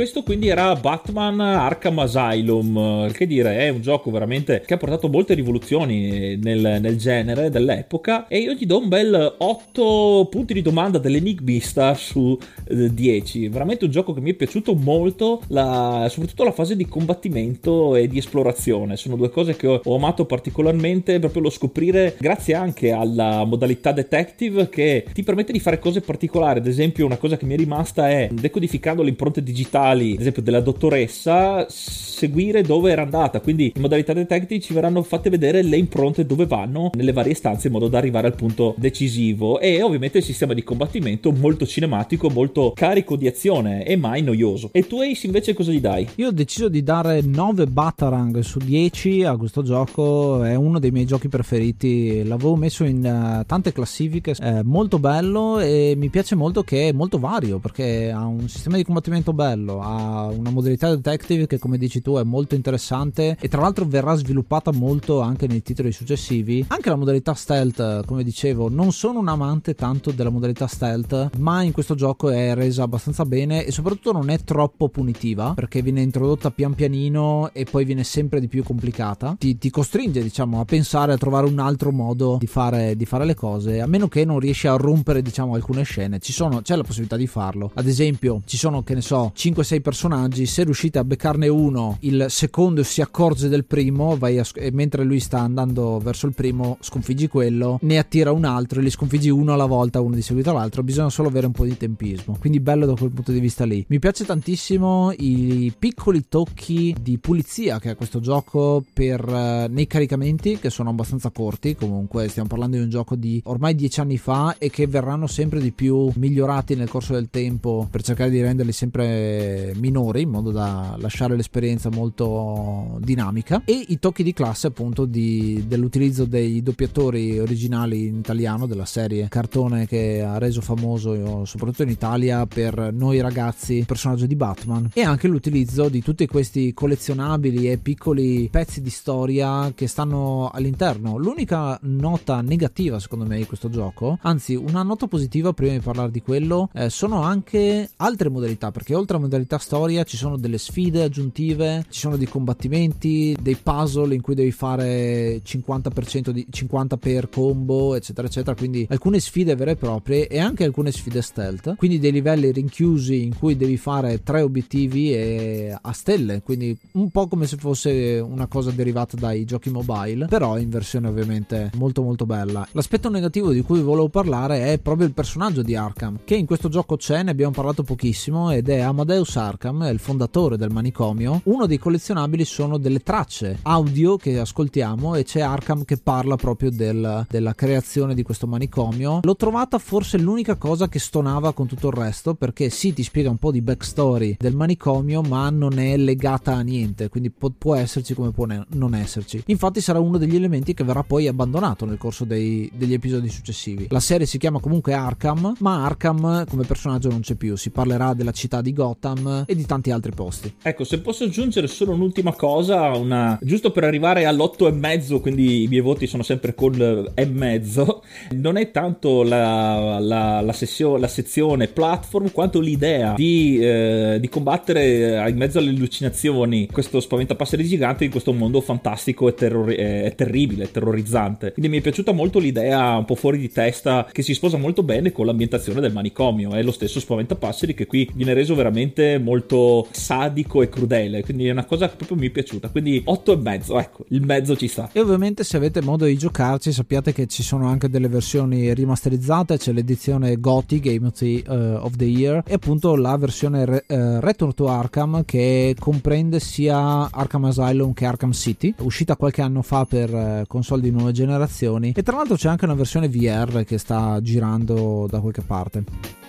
Questo 0.00 0.22
quindi 0.22 0.48
era 0.48 0.74
Batman 0.76 1.40
Arkham 1.40 1.98
Asylum, 1.98 3.12
che 3.12 3.26
dire 3.26 3.58
è 3.58 3.68
un 3.68 3.82
gioco 3.82 4.10
veramente 4.10 4.62
che 4.64 4.72
ha 4.72 4.78
portato 4.78 5.10
molte 5.10 5.34
rivoluzioni 5.34 6.38
nel, 6.38 6.78
nel 6.80 6.96
genere 6.96 7.50
dell'epoca 7.50 8.26
e 8.26 8.38
io 8.38 8.54
gli 8.54 8.64
do 8.64 8.78
un 8.78 8.88
bel 8.88 9.34
8 9.36 10.28
punti 10.30 10.54
di 10.54 10.62
domanda 10.62 10.96
dell'enigmista 10.96 11.92
su 11.92 12.34
10. 12.66 13.44
Eh, 13.44 13.48
veramente 13.50 13.84
un 13.84 13.90
gioco 13.90 14.14
che 14.14 14.22
mi 14.22 14.30
è 14.30 14.34
piaciuto 14.34 14.74
molto, 14.74 15.42
la, 15.48 16.06
soprattutto 16.08 16.44
la 16.44 16.52
fase 16.52 16.76
di 16.76 16.86
combattimento 16.86 17.94
e 17.94 18.08
di 18.08 18.16
esplorazione. 18.16 18.96
Sono 18.96 19.16
due 19.16 19.28
cose 19.28 19.54
che 19.54 19.66
ho, 19.66 19.82
ho 19.84 19.96
amato 19.96 20.24
particolarmente, 20.24 21.18
proprio 21.18 21.42
lo 21.42 21.50
scoprire 21.50 22.16
grazie 22.18 22.54
anche 22.54 22.90
alla 22.90 23.44
modalità 23.44 23.92
detective 23.92 24.70
che 24.70 25.04
ti 25.12 25.22
permette 25.22 25.52
di 25.52 25.60
fare 25.60 25.78
cose 25.78 26.00
particolari. 26.00 26.60
Ad 26.60 26.66
esempio 26.66 27.04
una 27.04 27.18
cosa 27.18 27.36
che 27.36 27.44
mi 27.44 27.52
è 27.52 27.58
rimasta 27.58 28.08
è 28.08 28.30
decodificando 28.32 29.02
le 29.02 29.10
impronte 29.10 29.42
digitali 29.42 29.88
ad 29.90 30.20
esempio 30.20 30.42
della 30.42 30.60
dottoressa, 30.60 31.66
seguire 31.68 32.62
dove 32.62 32.90
era 32.90 33.02
andata. 33.02 33.40
Quindi 33.40 33.72
in 33.74 33.80
modalità 33.80 34.12
detective 34.12 34.60
ci 34.60 34.74
verranno 34.74 35.02
fatte 35.02 35.30
vedere 35.30 35.62
le 35.62 35.78
impronte 35.78 36.26
dove 36.26 36.44
vanno 36.46 36.90
nelle 36.94 37.12
varie 37.12 37.32
stanze 37.32 37.68
in 37.68 37.72
modo 37.72 37.88
da 37.88 37.96
arrivare 37.96 38.26
al 38.26 38.34
punto 38.34 38.74
decisivo. 38.76 39.58
E 39.58 39.80
ovviamente 39.82 40.18
il 40.18 40.24
sistema 40.24 40.52
di 40.52 40.62
combattimento 40.62 41.32
molto 41.32 41.66
cinematico, 41.66 42.28
molto 42.28 42.72
carico 42.74 43.16
di 43.16 43.26
azione 43.26 43.86
e 43.86 43.96
mai 43.96 44.22
noioso. 44.22 44.68
E 44.72 44.86
tu 44.86 45.00
Ace 45.00 45.26
invece 45.26 45.54
cosa 45.54 45.72
gli 45.72 45.80
dai? 45.80 46.06
Io 46.16 46.28
ho 46.28 46.32
deciso 46.32 46.68
di 46.68 46.82
dare 46.82 47.22
9 47.22 47.66
Batarang 47.66 48.40
su 48.40 48.58
10 48.58 49.24
a 49.24 49.36
questo 49.36 49.62
gioco, 49.62 50.42
è 50.44 50.54
uno 50.54 50.78
dei 50.78 50.90
miei 50.90 51.06
giochi 51.06 51.28
preferiti. 51.28 52.22
L'avevo 52.24 52.56
messo 52.56 52.84
in 52.84 52.98
uh, 52.98 53.46
tante 53.46 53.72
classifiche, 53.72 54.34
è 54.38 54.60
molto 54.62 54.98
bello 54.98 55.58
e 55.58 55.94
mi 55.96 56.10
piace 56.10 56.34
molto 56.34 56.62
che 56.62 56.88
è 56.88 56.92
molto 56.92 57.18
vario 57.18 57.58
perché 57.58 58.10
ha 58.10 58.26
un 58.26 58.48
sistema 58.48 58.76
di 58.76 58.84
combattimento 58.84 59.32
bello, 59.32 59.69
ha 59.78 60.26
una 60.26 60.50
modalità 60.50 60.94
detective 60.94 61.46
che 61.46 61.58
come 61.58 61.78
dici 61.78 62.02
tu 62.02 62.16
è 62.16 62.24
molto 62.24 62.54
interessante 62.54 63.36
e 63.40 63.48
tra 63.48 63.60
l'altro 63.60 63.84
verrà 63.84 64.14
sviluppata 64.14 64.72
molto 64.72 65.20
anche 65.20 65.46
nei 65.46 65.62
titoli 65.62 65.92
successivi. 65.92 66.64
Anche 66.68 66.88
la 66.88 66.96
modalità 66.96 67.34
stealth, 67.34 68.04
come 68.06 68.24
dicevo, 68.24 68.68
non 68.68 68.92
sono 68.92 69.20
un 69.20 69.28
amante 69.28 69.74
tanto 69.74 70.10
della 70.10 70.30
modalità 70.30 70.66
stealth, 70.66 71.36
ma 71.38 71.62
in 71.62 71.72
questo 71.72 71.94
gioco 71.94 72.30
è 72.30 72.54
resa 72.54 72.82
abbastanza 72.82 73.24
bene 73.24 73.64
e 73.64 73.70
soprattutto 73.70 74.12
non 74.12 74.30
è 74.30 74.38
troppo 74.40 74.88
punitiva 74.88 75.52
perché 75.54 75.82
viene 75.82 76.02
introdotta 76.02 76.50
pian 76.50 76.74
pianino 76.74 77.50
e 77.52 77.64
poi 77.64 77.84
viene 77.84 78.04
sempre 78.04 78.40
di 78.40 78.48
più 78.48 78.62
complicata. 78.62 79.36
Ti, 79.38 79.58
ti 79.58 79.70
costringe, 79.70 80.22
diciamo, 80.22 80.60
a 80.60 80.64
pensare 80.64 81.12
a 81.12 81.16
trovare 81.16 81.46
un 81.46 81.58
altro 81.58 81.92
modo 81.92 82.36
di 82.38 82.46
fare, 82.46 82.96
di 82.96 83.04
fare 83.04 83.24
le 83.24 83.34
cose, 83.34 83.80
a 83.80 83.86
meno 83.86 84.08
che 84.08 84.24
non 84.24 84.38
riesci 84.38 84.66
a 84.66 84.76
rompere, 84.76 85.22
diciamo, 85.22 85.54
alcune 85.54 85.82
scene. 85.82 86.18
Ci 86.18 86.32
sono, 86.32 86.62
c'è 86.62 86.76
la 86.76 86.82
possibilità 86.82 87.16
di 87.16 87.26
farlo. 87.26 87.70
Ad 87.74 87.86
esempio, 87.86 88.42
ci 88.44 88.56
sono, 88.56 88.82
che 88.82 88.94
ne 88.94 89.02
so, 89.02 89.30
5 89.34 89.59
5-6 89.60 89.80
personaggi, 89.80 90.46
se 90.46 90.64
riuscite 90.64 90.98
a 90.98 91.04
beccarne 91.04 91.48
uno, 91.48 91.98
il 92.00 92.26
secondo 92.28 92.82
si 92.82 93.00
accorge 93.00 93.48
del 93.48 93.64
primo, 93.64 94.16
a, 94.18 94.28
e 94.28 94.70
mentre 94.72 95.04
lui 95.04 95.20
sta 95.20 95.40
andando 95.40 95.98
verso 95.98 96.26
il 96.26 96.34
primo, 96.34 96.78
sconfiggi 96.80 97.28
quello, 97.28 97.78
ne 97.82 97.98
attira 97.98 98.32
un 98.32 98.44
altro 98.44 98.80
e 98.80 98.82
li 98.82 98.90
sconfiggi 98.90 99.28
uno 99.28 99.52
alla 99.52 99.66
volta, 99.66 100.00
uno 100.00 100.14
di 100.14 100.22
seguito 100.22 100.50
all'altro. 100.50 100.82
Bisogna 100.82 101.10
solo 101.10 101.28
avere 101.28 101.46
un 101.46 101.52
po' 101.52 101.64
di 101.64 101.76
tempismo. 101.76 102.36
Quindi 102.38 102.60
bello 102.60 102.86
da 102.86 102.94
quel 102.94 103.10
punto 103.10 103.32
di 103.32 103.40
vista 103.40 103.64
lì. 103.64 103.84
Mi 103.88 103.98
piace 103.98 104.24
tantissimo 104.24 105.12
i 105.18 105.72
piccoli 105.78 106.24
tocchi 106.28 106.94
di 107.00 107.18
pulizia 107.18 107.78
che 107.78 107.90
ha 107.90 107.94
questo 107.94 108.20
gioco 108.20 108.82
per, 108.92 109.26
uh, 109.26 109.70
nei 109.70 109.86
caricamenti, 109.86 110.58
che 110.58 110.70
sono 110.70 110.90
abbastanza 110.90 111.30
corti. 111.30 111.74
Comunque, 111.74 112.28
stiamo 112.28 112.48
parlando 112.48 112.76
di 112.76 112.82
un 112.82 112.88
gioco 112.88 113.14
di 113.14 113.40
ormai 113.44 113.74
10 113.74 114.00
anni 114.00 114.18
fa 114.18 114.56
e 114.58 114.70
che 114.70 114.86
verranno 114.86 115.26
sempre 115.26 115.60
di 115.60 115.72
più 115.72 116.10
migliorati 116.14 116.74
nel 116.74 116.88
corso 116.88 117.12
del 117.12 117.28
tempo 117.30 117.86
per 117.90 118.02
cercare 118.02 118.30
di 118.30 118.40
renderli 118.40 118.72
sempre 118.72 119.49
minori 119.76 120.22
in 120.22 120.30
modo 120.30 120.50
da 120.50 120.96
lasciare 120.98 121.36
l'esperienza 121.36 121.90
molto 121.90 122.98
dinamica. 123.00 123.62
E 123.64 123.84
i 123.88 123.98
tocchi 123.98 124.22
di 124.22 124.32
classe 124.32 124.68
appunto 124.68 125.04
di, 125.04 125.64
dell'utilizzo 125.66 126.24
dei 126.24 126.62
doppiatori 126.62 127.38
originali 127.38 128.06
in 128.06 128.16
italiano 128.16 128.66
della 128.66 128.84
serie 128.84 129.28
cartone 129.28 129.86
che 129.86 130.22
ha 130.22 130.38
reso 130.38 130.60
famoso 130.60 131.44
soprattutto 131.44 131.82
in 131.82 131.88
Italia 131.88 132.46
per 132.46 132.92
noi 132.92 133.20
ragazzi 133.20 133.74
il 133.74 133.86
personaggio 133.86 134.26
di 134.26 134.36
Batman 134.36 134.90
e 134.92 135.02
anche 135.02 135.28
l'utilizzo 135.28 135.88
di 135.88 136.02
tutti 136.02 136.26
questi 136.26 136.72
collezionabili 136.72 137.70
e 137.70 137.78
piccoli 137.78 138.48
pezzi 138.50 138.80
di 138.80 138.90
storia 138.90 139.72
che 139.74 139.86
stanno 139.86 140.50
all'interno. 140.52 141.16
L'unica 141.16 141.78
nota 141.82 142.40
negativa 142.40 142.98
secondo 142.98 143.24
me 143.24 143.36
di 143.36 143.46
questo 143.46 143.68
gioco 143.68 144.18
anzi 144.22 144.54
una 144.54 144.82
nota 144.82 145.06
positiva 145.06 145.52
prima 145.52 145.72
di 145.72 145.80
parlare 145.80 146.10
di 146.10 146.22
quello 146.22 146.70
eh, 146.72 146.90
sono 146.90 147.22
anche 147.22 147.90
altre 147.96 148.28
modalità 148.28 148.70
perché 148.70 148.94
oltre 148.94 149.16
a 149.16 149.20
modalità 149.20 149.39
modalità 149.40 149.58
storia 149.58 150.04
ci 150.04 150.16
sono 150.16 150.36
delle 150.36 150.58
sfide 150.58 151.02
aggiuntive, 151.02 151.84
ci 151.88 152.00
sono 152.00 152.16
dei 152.16 152.26
combattimenti, 152.26 153.36
dei 153.40 153.56
puzzle 153.56 154.14
in 154.14 154.20
cui 154.20 154.34
devi 154.34 154.50
fare 154.50 155.40
50% 155.42 156.30
di 156.30 156.46
50 156.48 156.96
per 156.98 157.28
combo, 157.28 157.94
eccetera, 157.94 158.26
eccetera. 158.26 158.54
Quindi 158.54 158.86
alcune 158.90 159.20
sfide 159.20 159.54
vere 159.54 159.72
e 159.72 159.76
proprie 159.76 160.28
e 160.28 160.38
anche 160.38 160.64
alcune 160.64 160.92
sfide 160.92 161.22
stealth. 161.22 161.76
Quindi 161.76 161.98
dei 161.98 162.12
livelli 162.12 162.52
rinchiusi 162.52 163.24
in 163.24 163.36
cui 163.36 163.56
devi 163.56 163.76
fare 163.76 164.22
tre 164.22 164.42
obiettivi 164.42 165.12
e 165.12 165.76
a 165.80 165.92
stelle, 165.92 166.42
quindi 166.42 166.76
un 166.92 167.10
po' 167.10 167.26
come 167.26 167.46
se 167.46 167.56
fosse 167.56 168.18
una 168.18 168.46
cosa 168.46 168.70
derivata 168.70 169.16
dai 169.16 169.44
giochi 169.44 169.70
mobile, 169.70 170.26
però 170.26 170.58
in 170.58 170.68
versione 170.68 171.08
ovviamente 171.08 171.70
molto 171.74 172.02
molto 172.02 172.26
bella. 172.26 172.66
L'aspetto 172.72 173.08
negativo 173.08 173.52
di 173.52 173.62
cui 173.62 173.80
volevo 173.80 174.08
parlare 174.08 174.72
è 174.72 174.78
proprio 174.78 175.06
il 175.06 175.14
personaggio 175.14 175.62
di 175.62 175.74
Arkham, 175.74 176.20
che 176.24 176.34
in 176.34 176.46
questo 176.46 176.68
gioco 176.68 176.96
c'è, 176.96 177.22
ne 177.22 177.30
abbiamo 177.30 177.52
parlato 177.52 177.82
pochissimo 177.82 178.50
ed 178.50 178.68
è 178.68 178.80
Amadeus 178.80 179.29
Bruce 179.30 179.38
Arkham, 179.38 179.88
il 179.92 180.00
fondatore 180.00 180.56
del 180.56 180.70
manicomio, 180.70 181.42
uno 181.44 181.66
dei 181.66 181.78
collezionabili 181.78 182.44
sono 182.44 182.78
delle 182.78 182.98
tracce 182.98 183.60
audio 183.62 184.16
che 184.16 184.40
ascoltiamo 184.40 185.14
e 185.14 185.22
c'è 185.22 185.40
Arkham 185.40 185.84
che 185.84 185.98
parla 185.98 186.34
proprio 186.34 186.70
del, 186.70 187.26
della 187.30 187.54
creazione 187.54 188.14
di 188.14 188.24
questo 188.24 188.48
manicomio. 188.48 189.20
L'ho 189.22 189.36
trovata 189.36 189.78
forse 189.78 190.18
l'unica 190.18 190.56
cosa 190.56 190.88
che 190.88 190.98
stonava 190.98 191.52
con 191.52 191.68
tutto 191.68 191.86
il 191.88 191.92
resto 191.92 192.34
perché 192.34 192.70
sì 192.70 192.92
ti 192.92 193.04
spiega 193.04 193.30
un 193.30 193.36
po' 193.36 193.52
di 193.52 193.60
backstory 193.60 194.36
del 194.36 194.56
manicomio 194.56 195.20
ma 195.22 195.48
non 195.48 195.78
è 195.78 195.96
legata 195.96 196.54
a 196.54 196.62
niente, 196.62 197.08
quindi 197.08 197.30
può, 197.30 197.50
può 197.56 197.76
esserci 197.76 198.14
come 198.14 198.32
può 198.32 198.46
ne- 198.46 198.66
non 198.70 198.94
esserci. 198.94 199.44
Infatti 199.46 199.80
sarà 199.80 200.00
uno 200.00 200.18
degli 200.18 200.34
elementi 200.34 200.74
che 200.74 200.82
verrà 200.82 201.04
poi 201.04 201.28
abbandonato 201.28 201.84
nel 201.84 201.98
corso 201.98 202.24
dei, 202.24 202.68
degli 202.74 202.94
episodi 202.94 203.28
successivi. 203.28 203.86
La 203.90 204.00
serie 204.00 204.26
si 204.26 204.38
chiama 204.38 204.58
comunque 204.58 204.92
Arkham, 204.92 205.54
ma 205.60 205.84
Arkham 205.84 206.46
come 206.46 206.64
personaggio 206.64 207.10
non 207.10 207.20
c'è 207.20 207.36
più, 207.36 207.54
si 207.54 207.70
parlerà 207.70 208.12
della 208.12 208.32
città 208.32 208.60
di 208.60 208.72
Gotham 208.72 209.18
Amsterdam 209.20 209.44
e 209.46 209.54
di 209.54 209.66
tanti 209.66 209.90
altri 209.90 210.12
posti. 210.12 210.52
Ecco, 210.62 210.84
se 210.84 211.00
posso 211.00 211.24
aggiungere 211.24 211.66
solo 211.66 211.92
un'ultima 211.92 212.32
cosa, 212.32 212.90
una... 212.96 213.38
giusto 213.42 213.70
per 213.70 213.84
arrivare 213.84 214.24
all'8 214.24 214.66
e 214.66 214.72
mezzo, 214.72 215.20
quindi 215.20 215.64
i 215.64 215.68
miei 215.68 215.82
voti 215.82 216.06
sono 216.06 216.22
sempre 216.22 216.54
con 216.54 217.08
e 217.14 217.26
mezzo, 217.26 218.02
non 218.32 218.56
è 218.56 218.70
tanto 218.70 219.22
la, 219.22 219.98
la, 219.98 220.40
la, 220.40 220.52
sessio... 220.52 220.96
la 220.96 221.08
sezione 221.08 221.68
platform 221.68 222.30
quanto 222.32 222.60
l'idea 222.60 223.14
di, 223.14 223.58
eh, 223.60 224.18
di, 224.20 224.28
combattere 224.28 225.28
in 225.28 225.36
mezzo 225.36 225.58
alle 225.58 225.70
allucinazioni 225.70 226.68
questo 226.70 227.00
spaventapasseri 227.00 227.64
gigante 227.64 228.04
in 228.04 228.10
questo 228.10 228.32
mondo 228.32 228.60
fantastico 228.60 229.28
e, 229.28 229.34
terrori... 229.34 229.74
e 229.74 230.12
terribile, 230.16 230.70
terrorizzante. 230.70 231.52
Quindi 231.52 231.70
mi 231.70 231.78
è 231.78 231.82
piaciuta 231.82 232.12
molto 232.12 232.38
l'idea 232.38 232.96
un 232.96 233.04
po' 233.04 233.14
fuori 233.14 233.38
di 233.38 233.50
testa 233.50 234.08
che 234.10 234.22
si 234.22 234.34
sposa 234.34 234.56
molto 234.56 234.82
bene 234.82 235.12
con 235.12 235.26
l'ambientazione 235.26 235.80
del 235.80 235.92
manicomio. 235.92 236.52
È 236.52 236.62
lo 236.62 236.72
stesso 236.72 237.00
spaventapasseri 237.00 237.74
che 237.74 237.86
qui 237.86 238.08
viene 238.14 238.34
reso 238.34 238.54
veramente 238.54 239.09
molto 239.18 239.86
sadico 239.90 240.62
e 240.62 240.68
crudele, 240.68 241.22
quindi 241.22 241.46
è 241.46 241.50
una 241.50 241.64
cosa 241.64 241.88
che 241.88 241.96
proprio 241.96 242.18
mi 242.18 242.28
è 242.28 242.30
piaciuta. 242.30 242.68
Quindi 242.68 243.02
8 243.04 243.32
e 243.32 243.36
mezzo, 243.36 243.78
ecco, 243.78 244.04
il 244.08 244.22
mezzo 244.22 244.56
ci 244.56 244.68
sta. 244.68 244.90
E 244.92 245.00
ovviamente 245.00 245.44
se 245.44 245.56
avete 245.56 245.82
modo 245.82 246.04
di 246.04 246.16
giocarci 246.16 246.72
sappiate 246.72 247.12
che 247.12 247.26
ci 247.26 247.42
sono 247.42 247.66
anche 247.66 247.88
delle 247.88 248.08
versioni 248.08 248.72
rimasterizzate, 248.74 249.58
c'è 249.58 249.72
l'edizione 249.72 250.38
GOTY 250.38 250.80
Game 250.80 251.06
of 251.06 251.18
the, 251.18 251.44
uh, 251.46 251.84
of 251.84 251.96
the 251.96 252.04
Year 252.04 252.42
e 252.46 252.54
appunto 252.54 252.96
la 252.96 253.16
versione 253.16 253.64
re, 253.64 253.84
uh, 253.88 254.20
Return 254.20 254.54
to 254.54 254.68
Arkham 254.68 255.24
che 255.24 255.74
comprende 255.78 256.40
sia 256.40 257.10
Arkham 257.10 257.44
Asylum 257.44 257.92
che 257.92 258.06
Arkham 258.06 258.32
City, 258.32 258.74
uscita 258.78 259.16
qualche 259.16 259.42
anno 259.42 259.62
fa 259.62 259.84
per 259.84 260.12
uh, 260.12 260.46
console 260.46 260.82
di 260.82 260.90
nuove 260.90 261.12
generazioni 261.12 261.92
e 261.94 262.02
tra 262.02 262.16
l'altro 262.16 262.36
c'è 262.36 262.48
anche 262.48 262.64
una 262.64 262.74
versione 262.74 263.08
VR 263.08 263.64
che 263.64 263.78
sta 263.78 264.20
girando 264.20 265.06
da 265.08 265.20
qualche 265.20 265.42
parte. 265.42 266.19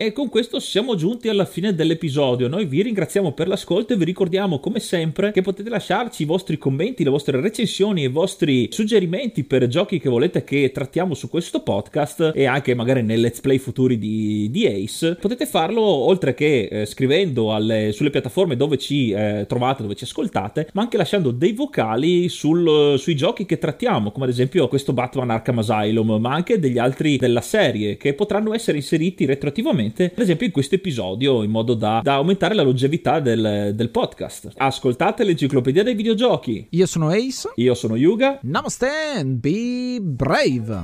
E 0.00 0.12
con 0.12 0.28
questo 0.28 0.60
siamo 0.60 0.94
giunti 0.94 1.28
alla 1.28 1.44
fine 1.44 1.74
dell'episodio. 1.74 2.46
Noi 2.46 2.66
vi 2.66 2.82
ringraziamo 2.82 3.32
per 3.32 3.48
l'ascolto 3.48 3.92
e 3.92 3.96
vi 3.96 4.04
ricordiamo 4.04 4.60
come 4.60 4.78
sempre 4.78 5.32
che 5.32 5.42
potete 5.42 5.68
lasciarci 5.68 6.22
i 6.22 6.24
vostri 6.24 6.56
commenti, 6.56 7.02
le 7.02 7.10
vostre 7.10 7.40
recensioni 7.40 8.02
e 8.02 8.04
i 8.04 8.08
vostri 8.08 8.68
suggerimenti 8.70 9.42
per 9.42 9.66
giochi 9.66 9.98
che 9.98 10.08
volete 10.08 10.44
che 10.44 10.70
trattiamo 10.72 11.14
su 11.14 11.28
questo 11.28 11.64
podcast 11.64 12.30
e 12.32 12.44
anche 12.44 12.74
magari 12.74 13.02
nei 13.02 13.16
let's 13.16 13.40
play 13.40 13.58
futuri 13.58 13.98
di, 13.98 14.48
di 14.52 14.68
Ace. 14.68 15.16
Potete 15.16 15.46
farlo 15.46 15.82
oltre 15.82 16.32
che 16.32 16.68
eh, 16.70 16.86
scrivendo 16.86 17.52
alle, 17.52 17.90
sulle 17.90 18.10
piattaforme 18.10 18.54
dove 18.54 18.78
ci 18.78 19.10
eh, 19.10 19.46
trovate, 19.48 19.82
dove 19.82 19.96
ci 19.96 20.04
ascoltate, 20.04 20.68
ma 20.74 20.82
anche 20.82 20.96
lasciando 20.96 21.32
dei 21.32 21.54
vocali 21.54 22.28
sul, 22.28 22.94
sui 23.00 23.16
giochi 23.16 23.46
che 23.46 23.58
trattiamo, 23.58 24.12
come 24.12 24.26
ad 24.26 24.30
esempio 24.30 24.68
questo 24.68 24.92
Batman 24.92 25.30
Arkham 25.30 25.58
Asylum, 25.58 26.20
ma 26.20 26.34
anche 26.34 26.60
degli 26.60 26.78
altri 26.78 27.16
della 27.16 27.40
serie 27.40 27.96
che 27.96 28.14
potranno 28.14 28.54
essere 28.54 28.76
inseriti 28.76 29.24
retroattivamente 29.24 29.86
ad 29.96 30.18
esempio 30.20 30.46
in 30.46 30.52
questo 30.52 30.74
episodio, 30.74 31.42
in 31.42 31.50
modo 31.50 31.74
da, 31.74 32.00
da 32.02 32.14
aumentare 32.14 32.54
la 32.54 32.62
longevità 32.62 33.20
del, 33.20 33.72
del, 33.74 33.90
podcast. 33.90 34.52
Ascoltate 34.56 35.24
l'enciclopedia 35.24 35.82
dei 35.82 35.94
videogiochi. 35.94 36.66
Io 36.70 36.86
sono 36.86 37.08
Ace. 37.10 37.50
Io 37.56 37.74
sono 37.74 37.96
Yuga. 37.96 38.38
Namaste 38.42 38.88
and 39.16 39.38
be 39.40 39.98
brave. 40.00 40.80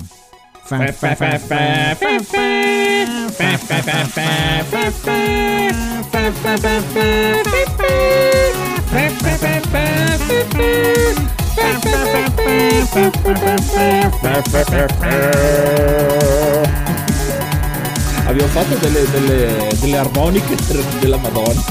Abbiamo 18.24 18.50
fatto 18.50 18.74
delle, 18.76 19.08
delle, 19.10 19.68
delle 19.80 19.96
armoniche 19.96 20.56
della 21.00 21.16
Madonna. 21.16 21.62